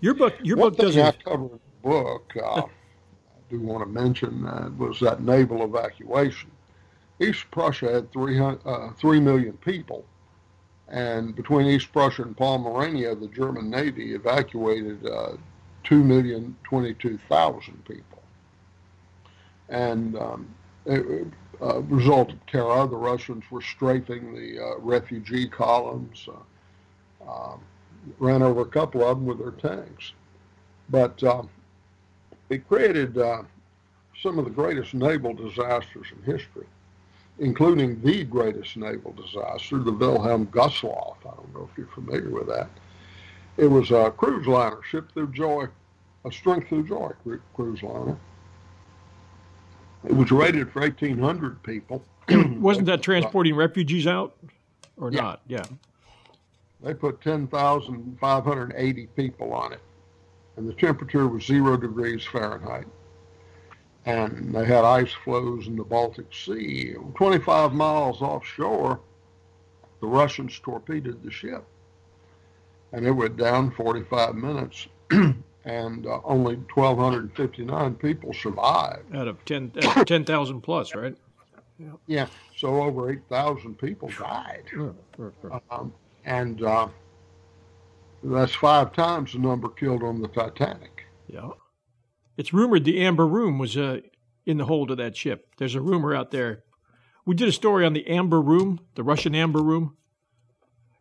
[0.00, 1.02] Your book, your One book thing doesn't.
[1.02, 2.64] I covered in the book, uh, I
[3.50, 6.50] do want to mention that was that naval evacuation.
[7.20, 10.04] East Prussia had three, uh, 3 million people,
[10.88, 15.36] and between East Prussia and Pomerania, the German Navy evacuated uh,
[15.84, 18.15] 2,022,000 people.
[19.68, 21.26] And um, it,
[21.60, 27.60] uh, result of terror, the Russians were strafing the uh, refugee columns, uh, um,
[28.18, 30.12] ran over a couple of them with their tanks.
[30.88, 31.48] But um,
[32.50, 33.42] it created uh,
[34.22, 36.66] some of the greatest naval disasters in history,
[37.38, 41.16] including the greatest naval disaster, the Wilhelm Gustloff.
[41.22, 42.68] I don't know if you're familiar with that.
[43.56, 45.66] It was a cruise liner, ship through joy,
[46.24, 47.12] a strength through joy
[47.54, 48.16] cruise liner.
[50.06, 52.02] It was rated for 1,800 people.
[52.30, 54.36] Wasn't that transporting refugees out,
[54.96, 55.22] or Yeah.
[55.22, 55.40] not?
[55.48, 55.66] Yeah.
[56.82, 59.80] They put 10,580 people on it,
[60.56, 62.86] and the temperature was zero degrees Fahrenheit.
[64.04, 66.94] And they had ice flows in the Baltic Sea.
[67.16, 69.00] 25 miles offshore,
[70.00, 71.64] the Russians torpedoed the ship,
[72.92, 74.86] and it went down 45 minutes,
[75.66, 79.14] and uh, only 1,259 people survived.
[79.14, 79.72] Out of 10
[80.06, 81.16] 10,000 plus, right?
[82.06, 84.62] Yeah, so over 8,000 people died.
[85.70, 85.92] Um,
[86.24, 86.88] and uh,
[88.22, 91.04] that's five times the number killed on the Titanic.
[91.26, 91.50] Yeah.
[92.36, 94.00] It's rumored the Amber Room was uh,
[94.46, 95.48] in the hold of that ship.
[95.58, 96.62] There's a rumor out there.
[97.26, 99.96] We did a story on the Amber Room, the Russian Amber Room,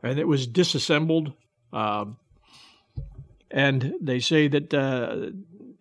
[0.02, 1.34] and it was disassembled.
[1.72, 2.18] Um,
[3.56, 5.32] and they say that uh,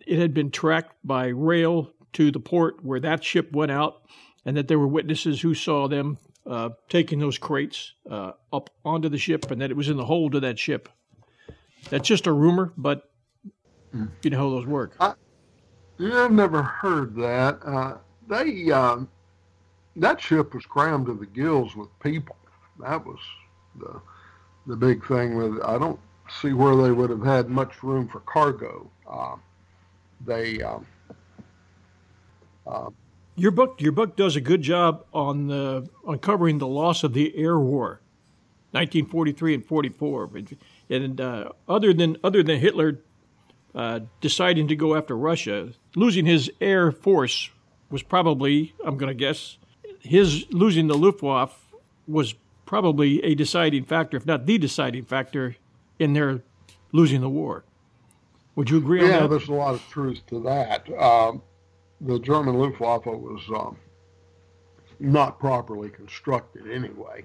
[0.06, 4.02] it had been tracked by rail to the port where that ship went out,
[4.46, 9.08] and that there were witnesses who saw them uh, taking those crates uh, up onto
[9.08, 10.88] the ship, and that it was in the hold of that ship.
[11.90, 13.10] That's just a rumor, but
[14.22, 14.96] you know how those work.
[15.98, 17.58] Yeah, I've never heard that.
[17.64, 17.96] Uh,
[18.28, 19.08] they um,
[19.96, 22.36] that ship was crammed to the gills with people.
[22.80, 23.18] That was
[23.80, 24.00] the
[24.68, 25.60] the big thing with.
[25.64, 25.98] I don't
[26.40, 28.90] see where they would have had much room for cargo.
[29.08, 29.36] Uh,
[30.24, 30.86] they um,
[32.66, 32.90] uh,
[33.36, 37.36] Your book, your book does a good job on the uncovering the loss of the
[37.36, 38.00] air war,
[38.72, 40.30] 1943 and 44.
[40.90, 43.00] And uh, other than other than Hitler
[43.74, 47.50] uh, deciding to go after Russia, losing his air force
[47.90, 49.58] was probably, I'm going to guess,
[50.00, 51.72] his losing the Luftwaffe
[52.06, 52.34] was
[52.66, 55.56] probably a deciding factor, if not the deciding factor,
[55.98, 56.42] in their
[56.92, 57.64] losing the war.
[58.56, 60.88] Would you agree on yeah, there's a lot of truth to that.
[60.98, 61.42] Um,
[62.00, 63.76] the German Luftwaffe was um,
[65.00, 67.24] not properly constructed anyway.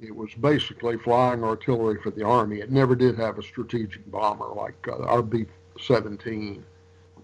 [0.00, 2.60] It was basically flying artillery for the army.
[2.60, 6.62] It never did have a strategic bomber like uh, our B-17.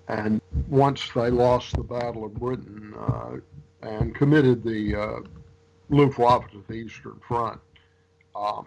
[0.08, 3.36] And once they lost the Battle of Britain uh,
[3.82, 5.20] and committed the uh,
[5.88, 7.60] Luftwaffe to the Eastern Front,
[8.34, 8.66] um,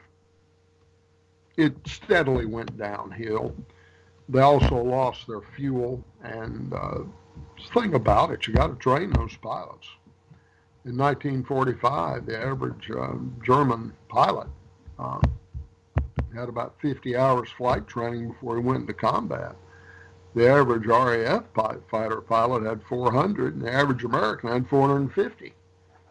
[1.57, 3.55] it steadily went downhill.
[4.29, 6.03] they also lost their fuel.
[6.23, 6.99] And uh,
[7.73, 9.87] thing about it, you got to train those pilots.
[10.85, 13.13] In 1945, the average uh,
[13.45, 14.47] German pilot
[14.99, 15.19] uh,
[16.35, 19.55] had about 50 hours flight training before he went into combat.
[20.35, 21.43] The average RAF
[21.89, 25.53] fighter pilot had 400, and the average American had 450.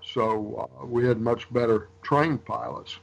[0.05, 2.99] So uh, we had much better trained pilots.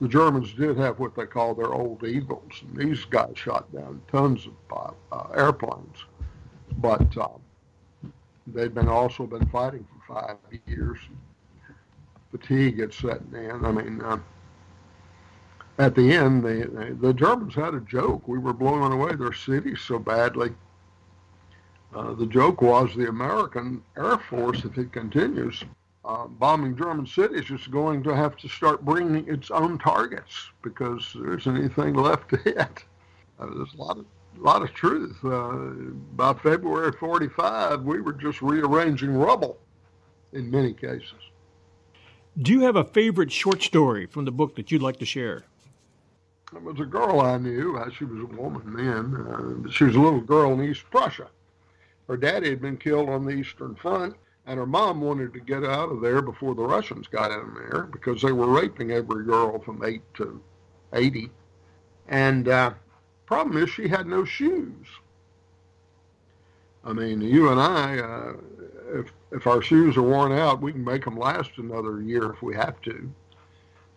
[0.00, 4.02] The Germans did have what they call their old eagles, and these guys shot down
[4.10, 6.04] tons of uh, airplanes.
[6.78, 7.28] But uh,
[8.48, 10.98] they'd been also been fighting for five years.
[12.30, 13.64] Fatigue had set in.
[13.64, 14.18] I mean, uh,
[15.78, 18.26] at the end, the the Germans had a joke.
[18.26, 20.52] We were blowing away their cities so badly.
[21.94, 25.62] Uh, the joke was the American Air Force, if it continues,
[26.04, 31.12] uh, bombing German cities is going to have to start bringing its own targets because
[31.14, 32.84] there isn't anything left to hit.
[33.38, 34.04] Uh, there's a lot of
[34.36, 35.16] a lot of truth.
[35.24, 39.58] Uh, by February 45, we were just rearranging rubble
[40.32, 41.12] in many cases.
[42.36, 45.44] Do you have a favorite short story from the book that you'd like to share?
[46.52, 47.76] There was a girl I knew.
[47.76, 49.64] Uh, she was a woman then.
[49.66, 51.28] Uh, she was a little girl in East Prussia.
[52.08, 55.64] Her daddy had been killed on the Eastern Front, and her mom wanted to get
[55.64, 59.58] out of there before the Russians got in there because they were raping every girl
[59.58, 60.42] from 8 to
[60.92, 61.30] 80.
[62.08, 62.74] And uh,
[63.26, 64.86] problem is she had no shoes.
[66.84, 68.32] I mean, you and I, uh,
[68.92, 72.42] if, if our shoes are worn out, we can make them last another year if
[72.42, 73.10] we have to.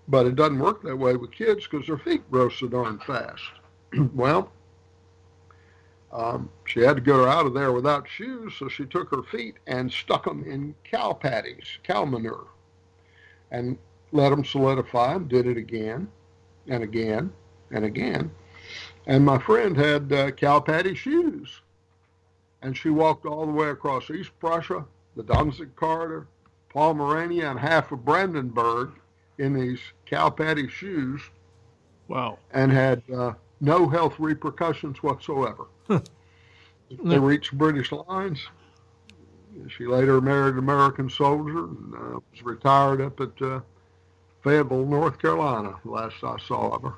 [0.07, 3.43] But it doesn't work that way with kids because their feet grow so darn fast.
[4.13, 4.51] well,
[6.11, 9.23] um, she had to get her out of there without shoes, so she took her
[9.23, 12.47] feet and stuck them in cow patties, cow manure,
[13.51, 13.77] and
[14.11, 16.07] let them solidify and did it again
[16.67, 17.31] and again
[17.71, 18.31] and again.
[19.05, 21.61] And my friend had uh, cow patty shoes.
[22.61, 24.83] And she walked all the way across East Prussia,
[25.15, 26.27] the Danzig corridor,
[26.69, 28.91] Pomerania, and half of Brandenburg
[29.37, 31.21] in these cow patty shoes.
[32.07, 32.39] Wow.
[32.51, 35.67] And had uh, no health repercussions whatsoever.
[35.89, 38.39] they reached British lines.
[39.69, 43.61] She later married an American soldier and uh, was retired up at uh,
[44.43, 46.93] Fayetteville, North Carolina, last I saw of her.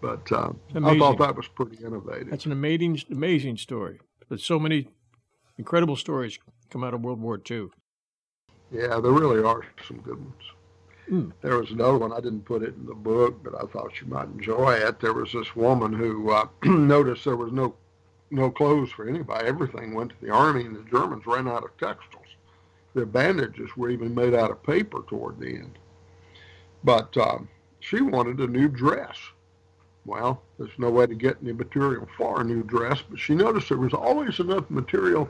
[0.00, 2.30] But uh, I thought that was pretty innovative.
[2.30, 4.00] That's an amazing, amazing story.
[4.28, 4.88] But so many
[5.58, 6.38] incredible stories
[6.70, 7.68] come out of World War II.
[8.72, 10.42] Yeah, there really are some good ones.
[11.10, 11.32] Mm.
[11.42, 14.06] There was another one, I didn't put it in the book, but I thought you
[14.06, 15.00] might enjoy it.
[15.00, 17.74] There was this woman who uh, noticed there was no
[18.32, 19.48] no clothes for anybody.
[19.48, 22.26] Everything went to the army, and the Germans ran out of textiles.
[22.94, 25.78] Their bandages were even made out of paper toward the end.
[26.84, 27.48] But um,
[27.80, 29.16] she wanted a new dress.
[30.06, 33.68] Well, there's no way to get any material for a new dress, but she noticed
[33.68, 35.28] there was always enough material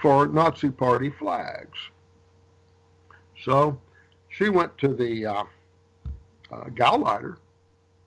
[0.00, 1.78] for Nazi party flags.
[3.44, 3.78] So
[4.38, 5.44] she went to the uh,
[6.52, 7.38] uh, Gauleiter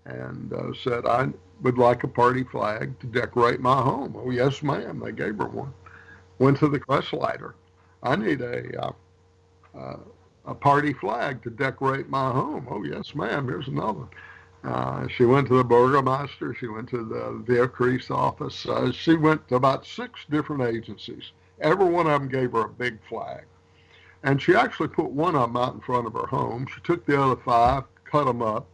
[0.06, 1.28] and uh, said, I
[1.62, 4.16] would like a party flag to decorate my home.
[4.18, 5.02] Oh, yes, ma'am.
[5.04, 5.74] They gave her one.
[6.40, 7.54] Went to the Kreisleiter.
[8.02, 8.92] I need a, uh,
[9.78, 9.98] uh,
[10.46, 12.66] a party flag to decorate my home.
[12.70, 13.48] Oh, yes, ma'am.
[13.48, 14.06] Here's another.
[14.64, 16.56] Uh, she went to the Burgermeister.
[16.56, 18.66] She went to the Wehrkreis office.
[18.66, 21.32] Uh, she went to about six different agencies.
[21.60, 23.44] Every one of them gave her a big flag.
[24.24, 26.68] And she actually put one of them out in front of her home.
[26.74, 28.68] She took the other five, cut them up,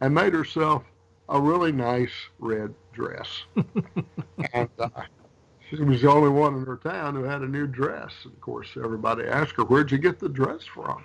[0.00, 0.84] and made herself
[1.28, 3.28] a really nice red dress.
[4.52, 4.88] and uh,
[5.68, 8.12] she was the only one in her town who had a new dress.
[8.24, 11.04] And of course, everybody asked her, Where'd you get the dress from?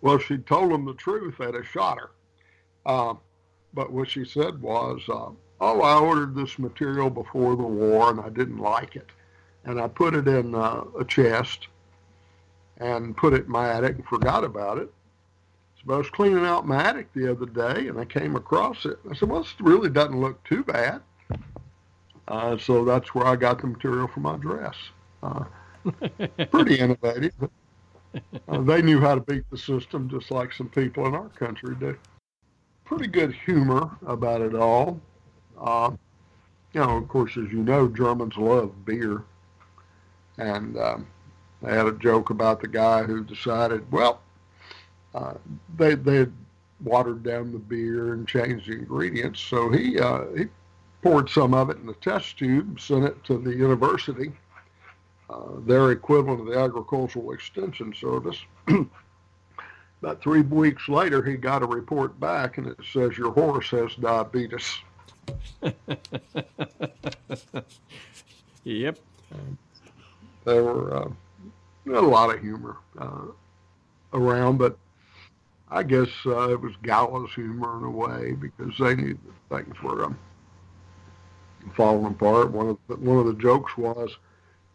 [0.00, 2.10] Well, she told them the truth that it shot her.
[2.86, 3.14] Uh,
[3.74, 8.20] but what she said was, uh, Oh, I ordered this material before the war and
[8.20, 9.06] I didn't like it.
[9.64, 11.66] And I put it in uh, a chest
[12.78, 14.92] and put it in my attic and forgot about it.
[15.84, 18.98] So I was cleaning out my attic the other day and I came across it.
[19.10, 21.02] I said, well, this really doesn't look too bad.
[22.26, 24.76] Uh, so that's where I got the material for my dress.
[25.22, 25.44] Uh,
[26.50, 27.32] pretty innovative.
[28.48, 31.74] Uh, they knew how to beat the system just like some people in our country
[31.78, 31.96] do.
[32.84, 35.00] Pretty good humor about it all.
[35.60, 35.92] Uh,
[36.72, 39.24] you know, of course, as you know, Germans love beer.
[40.38, 41.06] And um,
[41.62, 44.20] they had a joke about the guy who decided, well,
[45.14, 45.34] uh,
[45.76, 46.32] they they had
[46.82, 50.46] watered down the beer and changed the ingredients, so he uh, he
[51.02, 54.32] poured some of it in a test tube, sent it to the university,
[55.30, 58.38] uh, their equivalent of the Agricultural Extension Service.
[60.02, 63.94] About three weeks later, he got a report back, and it says your horse has
[63.96, 64.78] diabetes.
[68.64, 68.98] yep.
[70.44, 71.08] there were uh,
[71.96, 73.26] a lot of humor uh,
[74.12, 74.78] around, but
[75.70, 79.18] I guess uh, it was gallows humor in a way because they knew
[79.50, 80.18] that things were um,
[81.76, 82.50] falling apart.
[82.50, 84.16] One of the, one of the jokes was,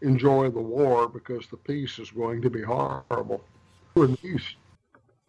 [0.01, 3.43] "Enjoy the war because the peace is going to be horrible."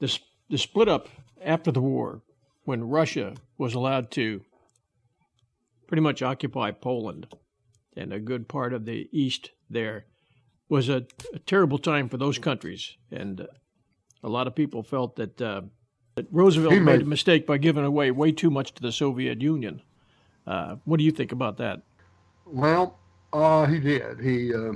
[0.00, 0.18] The,
[0.50, 1.08] the split up
[1.42, 2.22] after the war,
[2.64, 4.42] when Russia was allowed to
[5.86, 7.26] pretty much occupy Poland
[7.96, 10.06] and a good part of the East there,
[10.68, 12.96] was a, a terrible time for those countries.
[13.10, 13.46] And uh,
[14.22, 15.62] a lot of people felt that, uh,
[16.14, 19.40] that Roosevelt made, made, a mistake by giving away way too much to the Soviet
[19.40, 19.82] Union.
[20.46, 21.82] Uh, what do you think about that?
[22.46, 22.98] Well,
[23.32, 24.20] uh, he did.
[24.20, 24.72] He, uh,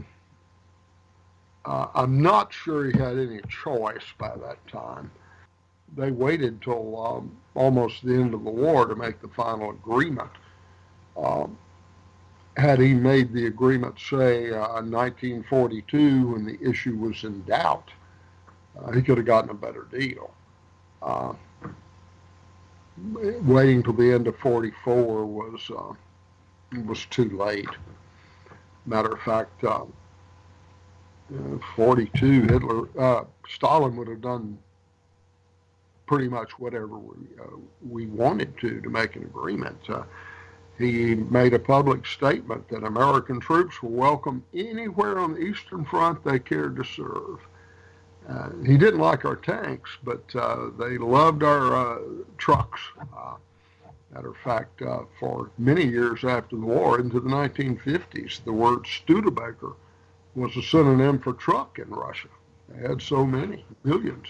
[1.64, 5.10] uh, I'm not sure he had any choice by that time.
[5.96, 10.30] They waited till um, almost the end of the war to make the final agreement.
[11.16, 11.58] Um,
[12.58, 17.88] had he made the agreement, say, uh, 1942, when the issue was in doubt,
[18.78, 20.34] uh, he could have gotten a better deal.
[21.00, 21.32] Uh,
[23.42, 25.92] waiting till the end of 44 was uh,
[26.84, 27.68] was too late.
[28.86, 29.84] Matter of fact, uh,
[31.76, 34.58] 42, Hitler, uh, Stalin would have done
[36.06, 37.16] pretty much whatever we
[37.88, 39.78] we wanted to to make an agreement.
[40.78, 46.24] He made a public statement that American troops were welcome anywhere on the Eastern Front
[46.24, 47.40] they cared to serve.
[48.28, 51.98] Uh, he didn't like our tanks, but uh, they loved our uh,
[52.36, 52.80] trucks.
[53.16, 53.34] Uh,
[54.12, 58.86] matter of fact, uh, for many years after the war, into the 1950s, the word
[58.86, 59.72] Studebaker
[60.34, 62.28] was a synonym for truck in Russia.
[62.68, 64.26] They had so many, millions.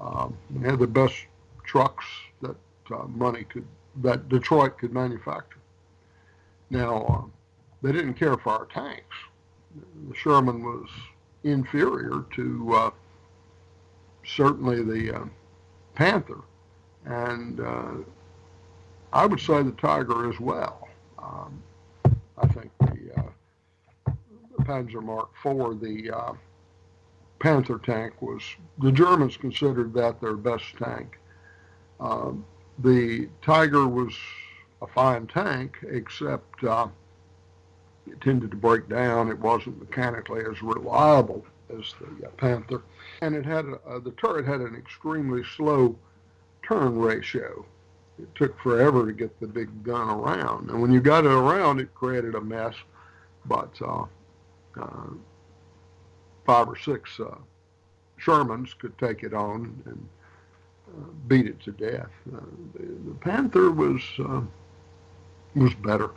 [0.00, 1.16] Um, they had the best
[1.64, 2.06] trucks
[2.42, 2.56] that
[2.90, 3.66] uh, money could,
[4.02, 5.58] that Detroit could manufacture.
[6.70, 7.30] Now,
[7.82, 9.16] they didn't care for our tanks.
[10.08, 10.88] The Sherman was
[11.44, 12.90] inferior to uh,
[14.24, 15.24] certainly the uh,
[15.94, 16.40] Panther,
[17.04, 17.90] and uh,
[19.12, 20.88] I would say the Tiger as well.
[21.18, 21.62] Um,
[22.36, 24.12] I think the, uh,
[24.56, 26.32] the Panzer Mark IV, the uh,
[27.40, 28.42] Panther tank, was
[28.78, 31.18] the Germans considered that their best tank.
[32.00, 32.44] Um,
[32.78, 34.14] the Tiger was
[34.82, 36.88] a fine tank, except uh,
[38.06, 39.28] it tended to break down.
[39.28, 42.82] It wasn't mechanically as reliable as the uh, Panther,
[43.20, 45.96] and it had a, uh, the turret had an extremely slow
[46.66, 47.64] turn ratio.
[48.18, 51.80] It took forever to get the big gun around, and when you got it around,
[51.80, 52.74] it created a mess.
[53.44, 54.04] But uh,
[54.80, 55.10] uh
[56.44, 57.36] five or six uh,
[58.18, 60.08] Shermans could take it on and
[61.26, 62.10] beat it to death.
[62.32, 62.40] Uh,
[62.74, 64.40] the, the, Panther was uh,
[65.54, 66.10] was better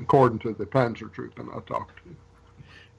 [0.00, 2.16] according to the panzer troops I talked to.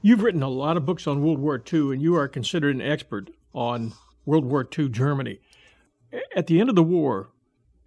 [0.02, 2.82] You've written a lot of books on World War II, and you are considered an
[2.82, 3.92] expert on
[4.24, 5.40] World War II Germany.
[6.34, 7.30] At the end of the war,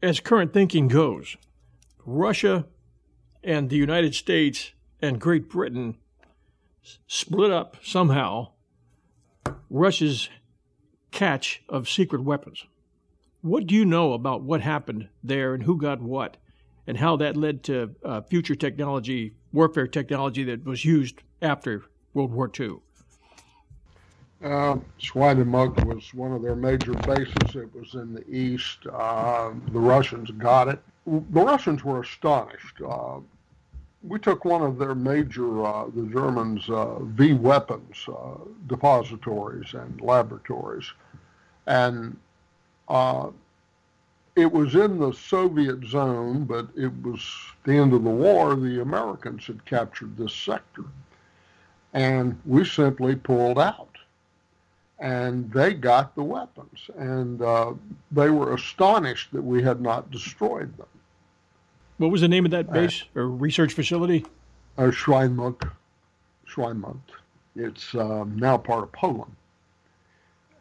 [0.02, 1.38] as current thinking goes,
[2.06, 2.66] Russia
[3.44, 4.72] and the United States
[5.02, 5.98] and Great Britain
[7.08, 8.50] split up somehow
[9.70, 10.30] Russia's
[11.12, 12.66] catch of secret weapons.
[13.42, 16.38] What do you know about what happened there and who got what?
[16.88, 21.84] and how that led to uh, future technology, warfare technology that was used after
[22.14, 22.78] World War II.
[24.44, 27.56] Uh, Schweinenmug was one of their major bases.
[27.56, 28.80] It was in the east.
[28.92, 30.80] Uh, the Russians got it.
[31.06, 32.82] The Russians were astonished.
[32.86, 33.20] Uh,
[34.04, 40.02] we took one of their major, uh, the Germans' uh, V weapons uh, depositories and
[40.02, 40.92] laboratories,
[41.68, 42.18] and
[44.36, 47.22] it was in the Soviet zone, but it was
[47.66, 48.56] the end of the war.
[48.56, 50.86] The Americans had captured this sector.
[51.94, 53.89] And we simply pulled out.
[55.00, 56.89] And they got the weapons.
[56.96, 57.74] And uh,
[58.12, 60.88] they were astonished that we had not destroyed them.
[61.98, 64.26] What was the name of that base uh, or research facility?
[64.78, 65.70] Uh, Schweinmund.
[66.48, 67.02] Schweinmund.
[67.56, 69.36] It's um, now part of Poland.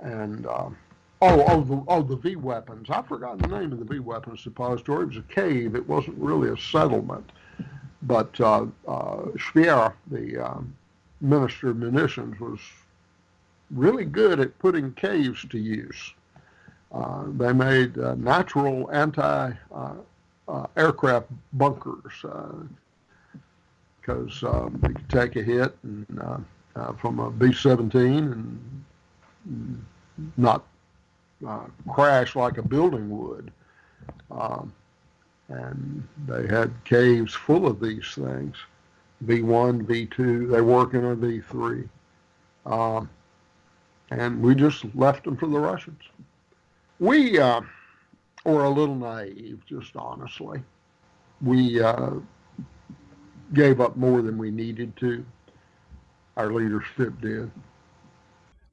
[0.00, 0.76] And um,
[1.22, 2.88] Oh, oh, the, oh, the V weapons.
[2.88, 5.02] I forgot the name of the V weapons depository.
[5.02, 5.74] It was a cave.
[5.74, 7.30] It wasn't really a settlement.
[8.02, 10.60] But uh, uh, the uh,
[11.20, 12.58] minister of munitions, was
[13.70, 16.14] really good at putting caves to use.
[16.90, 22.24] Uh, they made uh, natural anti-aircraft uh, bunkers
[24.00, 26.06] because um, you could take a hit and,
[26.98, 28.58] from a B-17 and
[30.38, 30.64] not
[31.46, 33.52] uh, crash like a building would.
[34.30, 34.72] Um,
[35.48, 38.56] and they had caves full of these things.
[39.24, 41.88] V1, V2, they're working on V3.
[42.66, 43.10] Um,
[44.10, 46.02] and we just left them for the Russians.
[46.98, 47.60] We uh,
[48.44, 50.62] were a little naive, just honestly.
[51.42, 52.10] We uh,
[53.54, 55.24] gave up more than we needed to.
[56.36, 57.50] Our leadership did.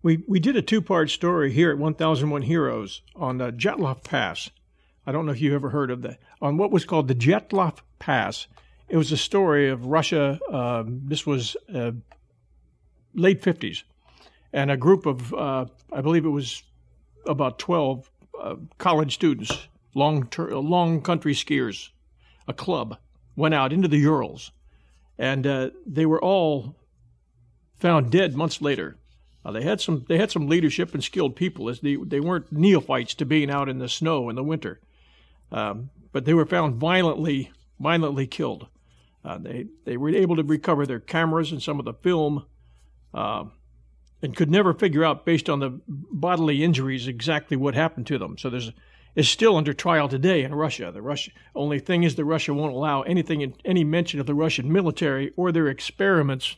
[0.08, 4.50] We, we did a two part story here at 1001 Heroes on the Dyatlov Pass.
[5.06, 6.20] I don't know if you ever heard of that.
[6.42, 8.48] On what was called the Dyatlov Pass.
[8.88, 10.40] It was a story of Russia.
[10.50, 11.92] Uh, this was uh,
[13.16, 13.84] late 50s.
[14.54, 16.64] And a group of, uh, I believe it was
[17.26, 18.10] about 12
[18.42, 21.90] uh, college students, long, ter- long country skiers,
[22.48, 22.98] a club,
[23.36, 24.54] went out into the Urals.
[25.18, 26.78] And uh, they were all
[27.76, 28.96] found dead months later.
[29.48, 32.52] Uh, they had some they had some leadership and skilled people as they they weren't
[32.52, 34.82] neophytes to being out in the snow in the winter,
[35.54, 38.68] um, but they were found violently violently killed.
[39.24, 42.46] Uh, they they were able to recover their cameras and some of the film,
[43.14, 43.46] uh,
[44.22, 48.38] and could never figure out based on the bodily injuries exactly what happened to them.
[48.38, 48.74] So there's
[49.16, 50.92] is still under trial today in Russia.
[50.92, 54.74] The Russia only thing is that Russia won't allow anything any mention of the Russian
[54.74, 56.58] military or their experiments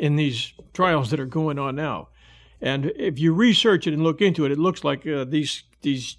[0.00, 2.08] in these trials that are going on now.
[2.60, 6.16] And if you research it and look into it, it looks like uh, these these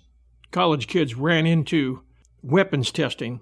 [0.52, 2.02] college kids ran into
[2.44, 3.42] weapons testing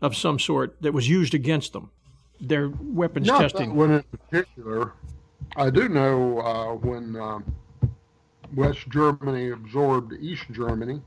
[0.00, 1.90] of some sort that was used against them.
[2.40, 3.70] Their weapons Not testing.
[3.70, 4.92] That one in particular.
[5.56, 7.54] I do know uh, when um,
[8.54, 11.00] West Germany absorbed East Germany,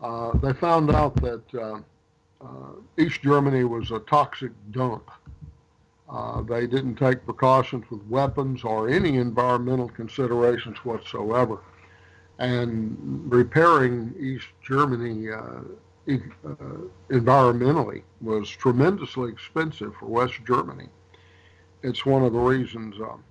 [0.00, 1.80] uh, they found out that uh,
[2.44, 5.10] uh East Germany was a toxic dump
[6.08, 11.58] uh, they didn't take precautions with weapons or any environmental considerations whatsoever.
[12.38, 12.96] And
[13.32, 15.60] repairing East Germany uh,
[16.08, 16.54] uh,
[17.08, 20.88] environmentally was tremendously expensive for West Germany.
[21.82, 23.24] It's one of the reasons, um,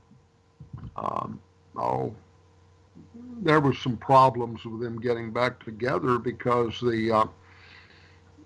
[0.96, 1.40] um,
[1.76, 2.16] oh,
[3.42, 7.26] there was some problems with them getting back together because the uh,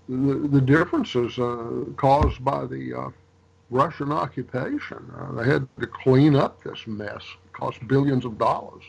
[0.09, 1.35] the, the differences
[1.97, 3.11] caused by the
[3.69, 5.11] Russian occupation.
[5.17, 7.23] Uh, they had to clean up this mess.
[7.45, 8.83] It cost billions of dollars.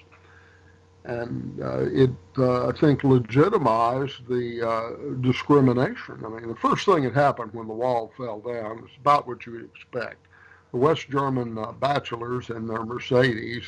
[1.04, 6.22] And uh, it, uh, I think, legitimized the uh, discrimination.
[6.24, 9.46] I mean, the first thing that happened when the wall fell down is about what
[9.46, 10.26] you would expect.
[10.70, 13.64] The West German uh, bachelors in their Mercedes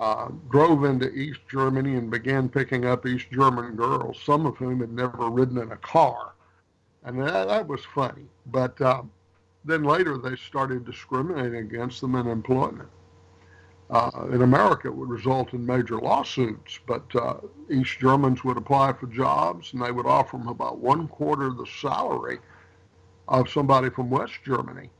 [0.00, 4.80] uh, drove into East Germany and began picking up East German girls, some of whom
[4.80, 6.32] had never ridden in a car.
[7.04, 8.26] And that, that was funny.
[8.46, 8.80] But
[9.66, 12.88] then later they started discriminating against them in employment.
[13.90, 17.36] Uh, in America, it would result in major lawsuits, but uh,
[17.70, 21.56] East Germans would apply for jobs and they would offer them about one quarter of
[21.56, 22.38] the salary
[23.28, 24.90] of somebody from West Germany.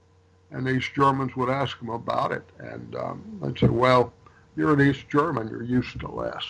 [0.51, 4.12] And East Germans would ask them about it, and um, they'd say, "Well,
[4.57, 6.45] you're an East German, you're used to less."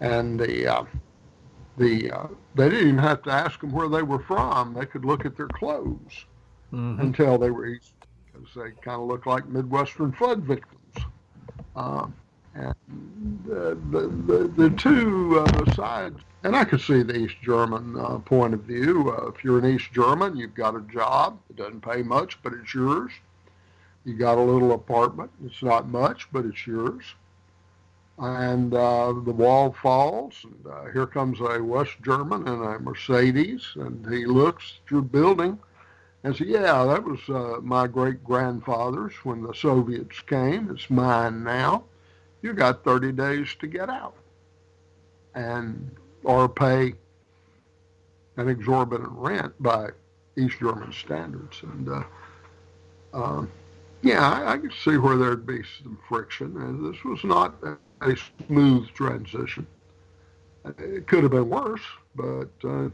[0.00, 0.84] And the uh,
[1.78, 5.06] the uh, they didn't even have to ask them where they were from; they could
[5.06, 6.26] look at their clothes
[6.72, 7.00] mm-hmm.
[7.00, 7.92] until they were east,
[8.32, 10.76] because they kind of looked like Midwestern flood victims.
[11.74, 12.14] Um,
[12.54, 12.74] and
[13.44, 18.18] the, the, the, the two uh, sides, and I could see the East German uh,
[18.18, 19.14] point of view.
[19.14, 21.38] Uh, if you're an East German, you've got a job.
[21.50, 23.12] It doesn't pay much, but it's yours.
[24.04, 25.30] You got a little apartment.
[25.44, 27.04] It's not much, but it's yours.
[28.18, 33.66] And uh, the wall falls, and uh, here comes a West German in a Mercedes,
[33.74, 35.58] and he looks through building
[36.24, 40.70] and said, yeah, that was uh, my great grandfather's when the Soviets came.
[40.70, 41.84] It's mine now.
[42.42, 44.14] You got 30 days to get out
[45.34, 45.90] and
[46.24, 46.94] or pay
[48.36, 49.90] an exorbitant rent by
[50.36, 51.62] East German standards.
[51.62, 52.02] And uh,
[53.14, 53.46] uh,
[54.02, 56.56] yeah, I, I could see where there'd be some friction.
[56.56, 57.54] And this was not
[58.00, 59.66] a smooth transition.
[60.78, 61.82] It could have been worse,
[62.16, 62.88] but uh,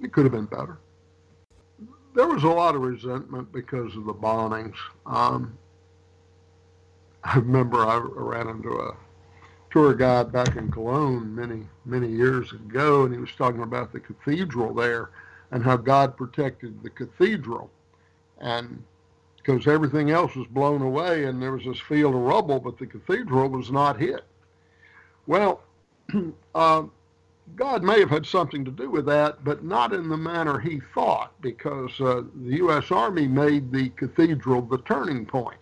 [0.00, 0.78] it could have been better
[2.16, 4.74] there was a lot of resentment because of the bombings.
[5.04, 5.56] Um,
[7.22, 8.96] I remember I ran into a
[9.70, 14.00] tour guide back in Cologne many, many years ago, and he was talking about the
[14.00, 15.10] cathedral there
[15.50, 17.70] and how God protected the cathedral.
[18.38, 18.82] And
[19.36, 22.86] because everything else was blown away and there was this field of rubble, but the
[22.86, 24.24] cathedral was not hit.
[25.26, 25.60] Well,
[26.54, 26.84] uh,
[27.54, 30.80] God may have had something to do with that, but not in the manner he
[30.94, 32.90] thought, because uh, the U.S.
[32.90, 35.60] Army made the cathedral the turning point.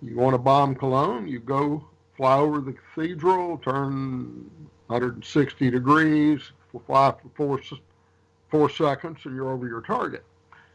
[0.00, 1.84] You want to bomb Cologne, you go
[2.16, 4.50] fly over the cathedral, turn
[4.86, 6.40] 160 degrees,
[6.86, 7.60] fly for four,
[8.50, 10.24] four seconds and you're over your target.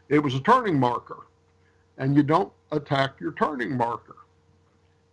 [0.08, 1.26] It was a turning marker,
[1.98, 4.16] and you don't attack your turning marker.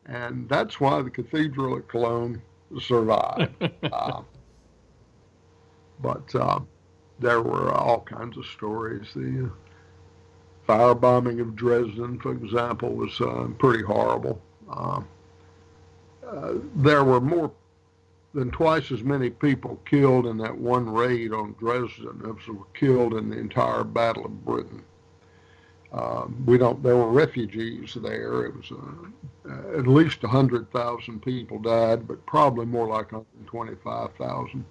[0.05, 2.41] And that's why the cathedral at Cologne
[2.79, 3.69] survived.
[3.91, 4.21] uh,
[6.01, 6.59] but uh,
[7.19, 9.07] there were all kinds of stories.
[9.15, 9.49] The
[10.67, 14.41] firebombing of Dresden, for example, was uh, pretty horrible.
[14.69, 15.01] Uh,
[16.27, 17.51] uh, there were more
[18.33, 23.13] than twice as many people killed in that one raid on Dresden as were killed
[23.13, 24.83] in the entire Battle of Britain.
[25.93, 26.83] Um, we don't.
[26.83, 28.45] There were refugees there.
[28.47, 34.65] It was uh, at least hundred thousand people died, but probably more like 125,000.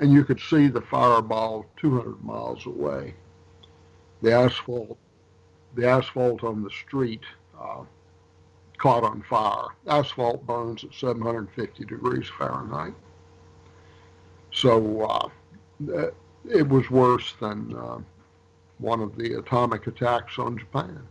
[0.00, 3.14] And you could see the fireball 200 miles away.
[4.22, 4.98] The asphalt,
[5.74, 7.22] the asphalt on the street
[7.58, 7.84] uh,
[8.78, 9.68] caught on fire.
[9.86, 12.94] Asphalt burns at 750 degrees Fahrenheit.
[14.52, 15.28] So uh,
[16.48, 17.98] it was worse than uh,
[18.78, 21.06] one of the atomic attacks on Japan.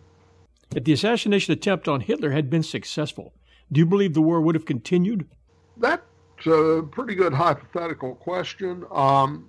[0.76, 3.34] If the assassination attempt on Hitler had been successful,
[3.72, 5.28] do you believe the war would have continued?
[5.78, 6.04] That's
[6.48, 8.86] a pretty good hypothetical question.
[8.92, 9.48] Um,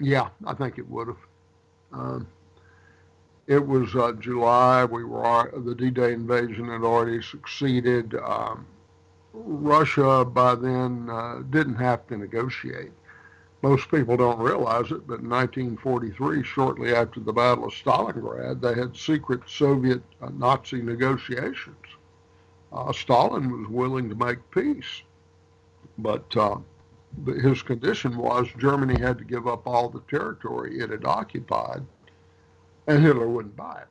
[0.00, 1.16] yeah, I think it would have.
[1.92, 2.28] Um,
[3.46, 4.84] it was uh, July.
[4.84, 8.14] We were the D-Day invasion had already succeeded.
[8.14, 8.66] Um,
[9.32, 12.92] Russia by then uh, didn't have to negotiate.
[13.62, 18.74] Most people don't realize it, but in 1943, shortly after the Battle of Stalingrad, they
[18.74, 21.76] had secret Soviet uh, Nazi negotiations.
[22.72, 25.02] Uh, Stalin was willing to make peace,
[25.98, 26.56] but uh,
[27.42, 31.82] his condition was Germany had to give up all the territory it had occupied,
[32.86, 33.88] and Hitler wouldn't buy it.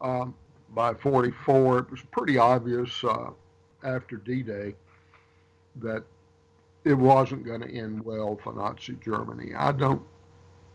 [0.00, 0.34] Um,
[0.74, 3.30] by 44, it was pretty obvious uh,
[3.82, 4.74] after D-Day
[5.76, 6.04] that
[6.84, 9.54] it wasn't going to end well for Nazi Germany.
[9.54, 10.02] I don't.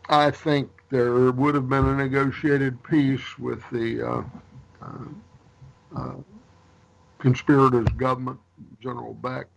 [0.10, 4.24] I think there would have been a negotiated peace with the uh,
[4.82, 6.14] uh, uh,
[7.24, 8.38] conspirators' government,
[8.82, 9.48] General Beck,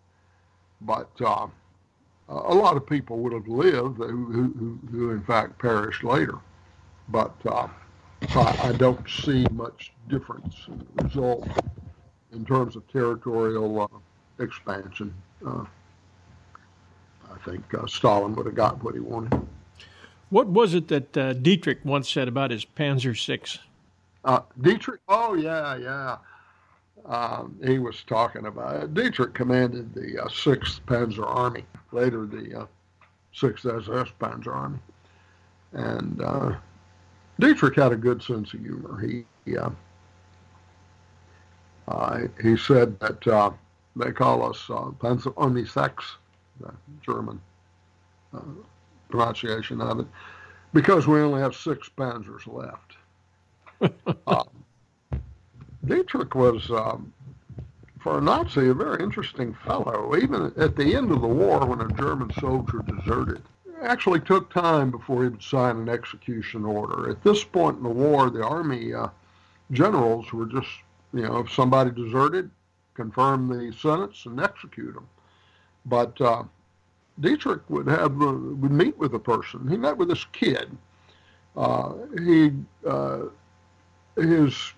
[0.82, 1.48] but uh,
[2.28, 6.38] a lot of people would have lived who, who, who in fact perished later.
[7.08, 7.66] But uh,
[8.30, 11.48] I, I, don't see much difference in the result
[12.32, 15.12] in terms of territorial uh, expansion.
[15.44, 15.66] I
[17.44, 19.44] think uh, Stalin would have got what he wanted.
[20.30, 23.58] What was it that uh, Dietrich once said about his Panzer Six?
[24.24, 26.16] Uh, Dietrich, oh yeah, yeah.
[27.06, 28.94] Um, he was talking about it.
[28.94, 32.66] Dietrich commanded the uh, Sixth Panzer Army, later the uh,
[33.32, 34.78] Sixth SS Panzer Army,
[35.72, 36.56] and uh,
[37.38, 39.00] Dietrich had a good sense of humor.
[39.00, 39.70] He he, uh,
[42.42, 43.54] he said that
[43.94, 46.16] they call us Panzer Army Six
[46.60, 47.40] the German
[48.34, 48.40] uh,
[49.08, 50.06] pronunciation of it,
[50.72, 52.96] because we only have six panzers left.
[55.86, 57.12] Dietrich was, um,
[58.00, 60.16] for a Nazi, a very interesting fellow.
[60.16, 63.42] Even at the end of the war, when a German soldier deserted,
[63.82, 67.10] actually took time before he would sign an execution order.
[67.10, 69.08] At this point in the war, the army uh,
[69.70, 70.68] generals were just,
[71.12, 72.50] you know, if somebody deserted,
[72.94, 75.06] confirm the sentence and execute them.
[75.84, 76.44] But uh,
[77.20, 79.68] Dietrich would have uh, would meet with a person.
[79.68, 80.76] He met with this kid.
[81.56, 82.52] Uh, he
[82.86, 83.24] uh,
[84.16, 84.72] his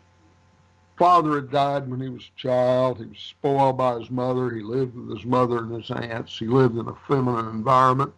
[0.99, 2.99] father had died when he was a child.
[2.99, 4.51] He was spoiled by his mother.
[4.51, 6.39] He lived with his mother and his aunts.
[6.39, 8.13] He lived in a feminine environment,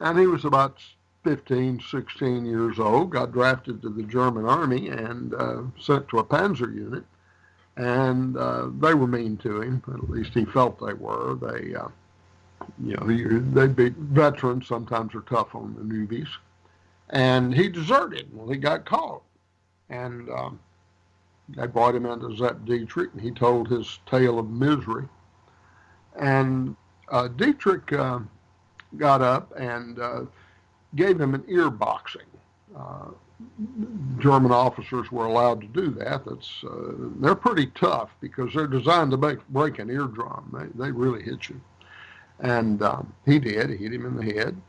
[0.00, 0.78] and he was about
[1.24, 3.10] 15, 16 years old.
[3.10, 7.04] Got drafted to the German army and uh, sent to a Panzer unit.
[7.76, 9.82] And uh, they were mean to him.
[9.88, 11.36] At least he felt they were.
[11.36, 11.88] They uh,
[12.82, 16.28] you know, they'd be veterans, sometimes are tough on the newbies.
[17.10, 18.28] And he deserted.
[18.32, 19.22] Well, he got caught.
[19.88, 20.60] And um,
[21.56, 25.08] they brought him into Sepp Dietrich, and he told his tale of misery.
[26.18, 26.76] And
[27.08, 28.20] uh, Dietrich uh,
[28.96, 30.20] got up and uh,
[30.94, 32.22] gave him an ear boxing.
[32.76, 33.08] Uh,
[34.18, 36.24] German officers were allowed to do that.
[36.24, 40.48] That's uh, they're pretty tough because they're designed to make, break an eardrum.
[40.52, 41.60] They they really hit you.
[42.38, 43.70] And um, he did.
[43.70, 44.60] He hit him in the head,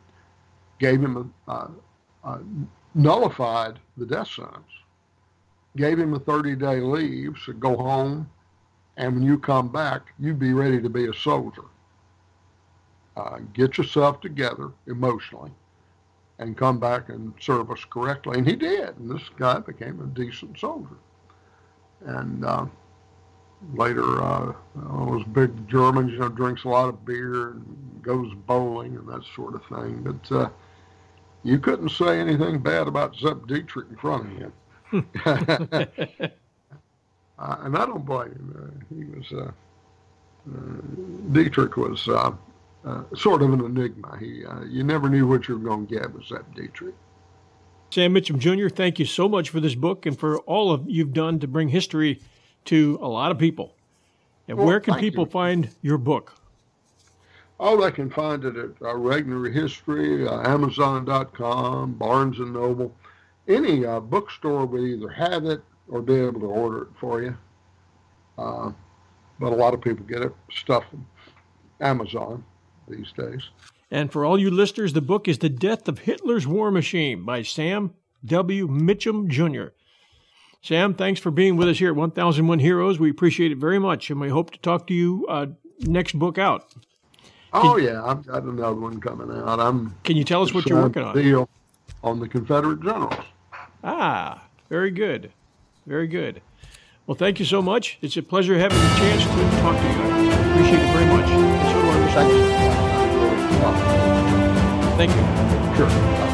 [0.80, 1.70] gave him a,
[2.96, 4.70] nullified the death sentence,
[5.76, 8.30] gave him a 30-day leave, said go home,
[8.98, 11.64] and when you come back, you'd be ready to be a soldier.
[13.16, 15.52] Uh, get yourself together emotionally
[16.40, 18.38] and come back and serve us correctly.
[18.38, 18.98] And he did.
[18.98, 20.98] And this guy became a decent soldier.
[22.06, 22.66] And uh,
[23.74, 28.96] later uh, those big Germans, you know, drinks a lot of beer and goes bowling
[28.96, 30.02] and that sort of thing.
[30.04, 30.50] But uh,
[31.44, 34.54] you couldn't say anything bad about Sepp Dietrich in front of him.
[34.94, 35.06] Uh,
[37.62, 38.56] and I don't blame him.
[38.56, 39.52] Uh, he was uh,
[40.50, 42.32] uh Dietrich was uh,
[42.86, 44.18] uh, sort of an enigma.
[44.20, 46.96] He you never knew what you were going to get with Sepp Dietrich.
[47.92, 51.14] Sam Mitcham Jr., thank you so much for this book and for all of you've
[51.14, 52.20] done to bring history
[52.66, 53.76] to a lot of people.
[54.48, 55.30] And well, where can people you.
[55.30, 56.34] find your book?
[57.60, 62.94] Oh, they can find it at uh, Regnery History, uh, Amazon.com, Barnes and Noble.
[63.48, 67.38] Any uh, bookstore would either have it or be able to order it for you.
[68.38, 68.72] Uh,
[69.40, 71.06] but a lot of people get it stuff from
[71.82, 72.44] Amazon
[72.88, 73.42] these days.
[73.92, 77.44] And for all you listeners, the book is The Death of Hitler's War Machine by
[77.44, 77.94] Sam
[78.26, 78.68] W.
[78.68, 79.68] Mitcham Jr.
[80.62, 82.98] Sam, thanks for being with us here at 1001 Heroes.
[82.98, 85.48] We appreciate it very much, and we hope to talk to you uh,
[85.82, 86.74] next book out.
[87.52, 89.60] Oh can, yeah, I've got another one coming out.
[89.60, 89.94] I'm.
[90.04, 91.16] Can you tell us what you're working on?
[91.16, 91.50] Deal
[92.04, 93.14] on the Confederate generals.
[93.84, 95.32] Ah, very good,
[95.86, 96.42] very good.
[97.06, 97.98] Well, thank you so much.
[98.02, 99.30] It's a pleasure having the chance to
[99.62, 99.90] talk to you.
[99.92, 101.28] I appreciate it very much.
[101.74, 102.44] So Thank you.
[104.98, 105.24] Thank you.
[105.76, 106.33] Sure.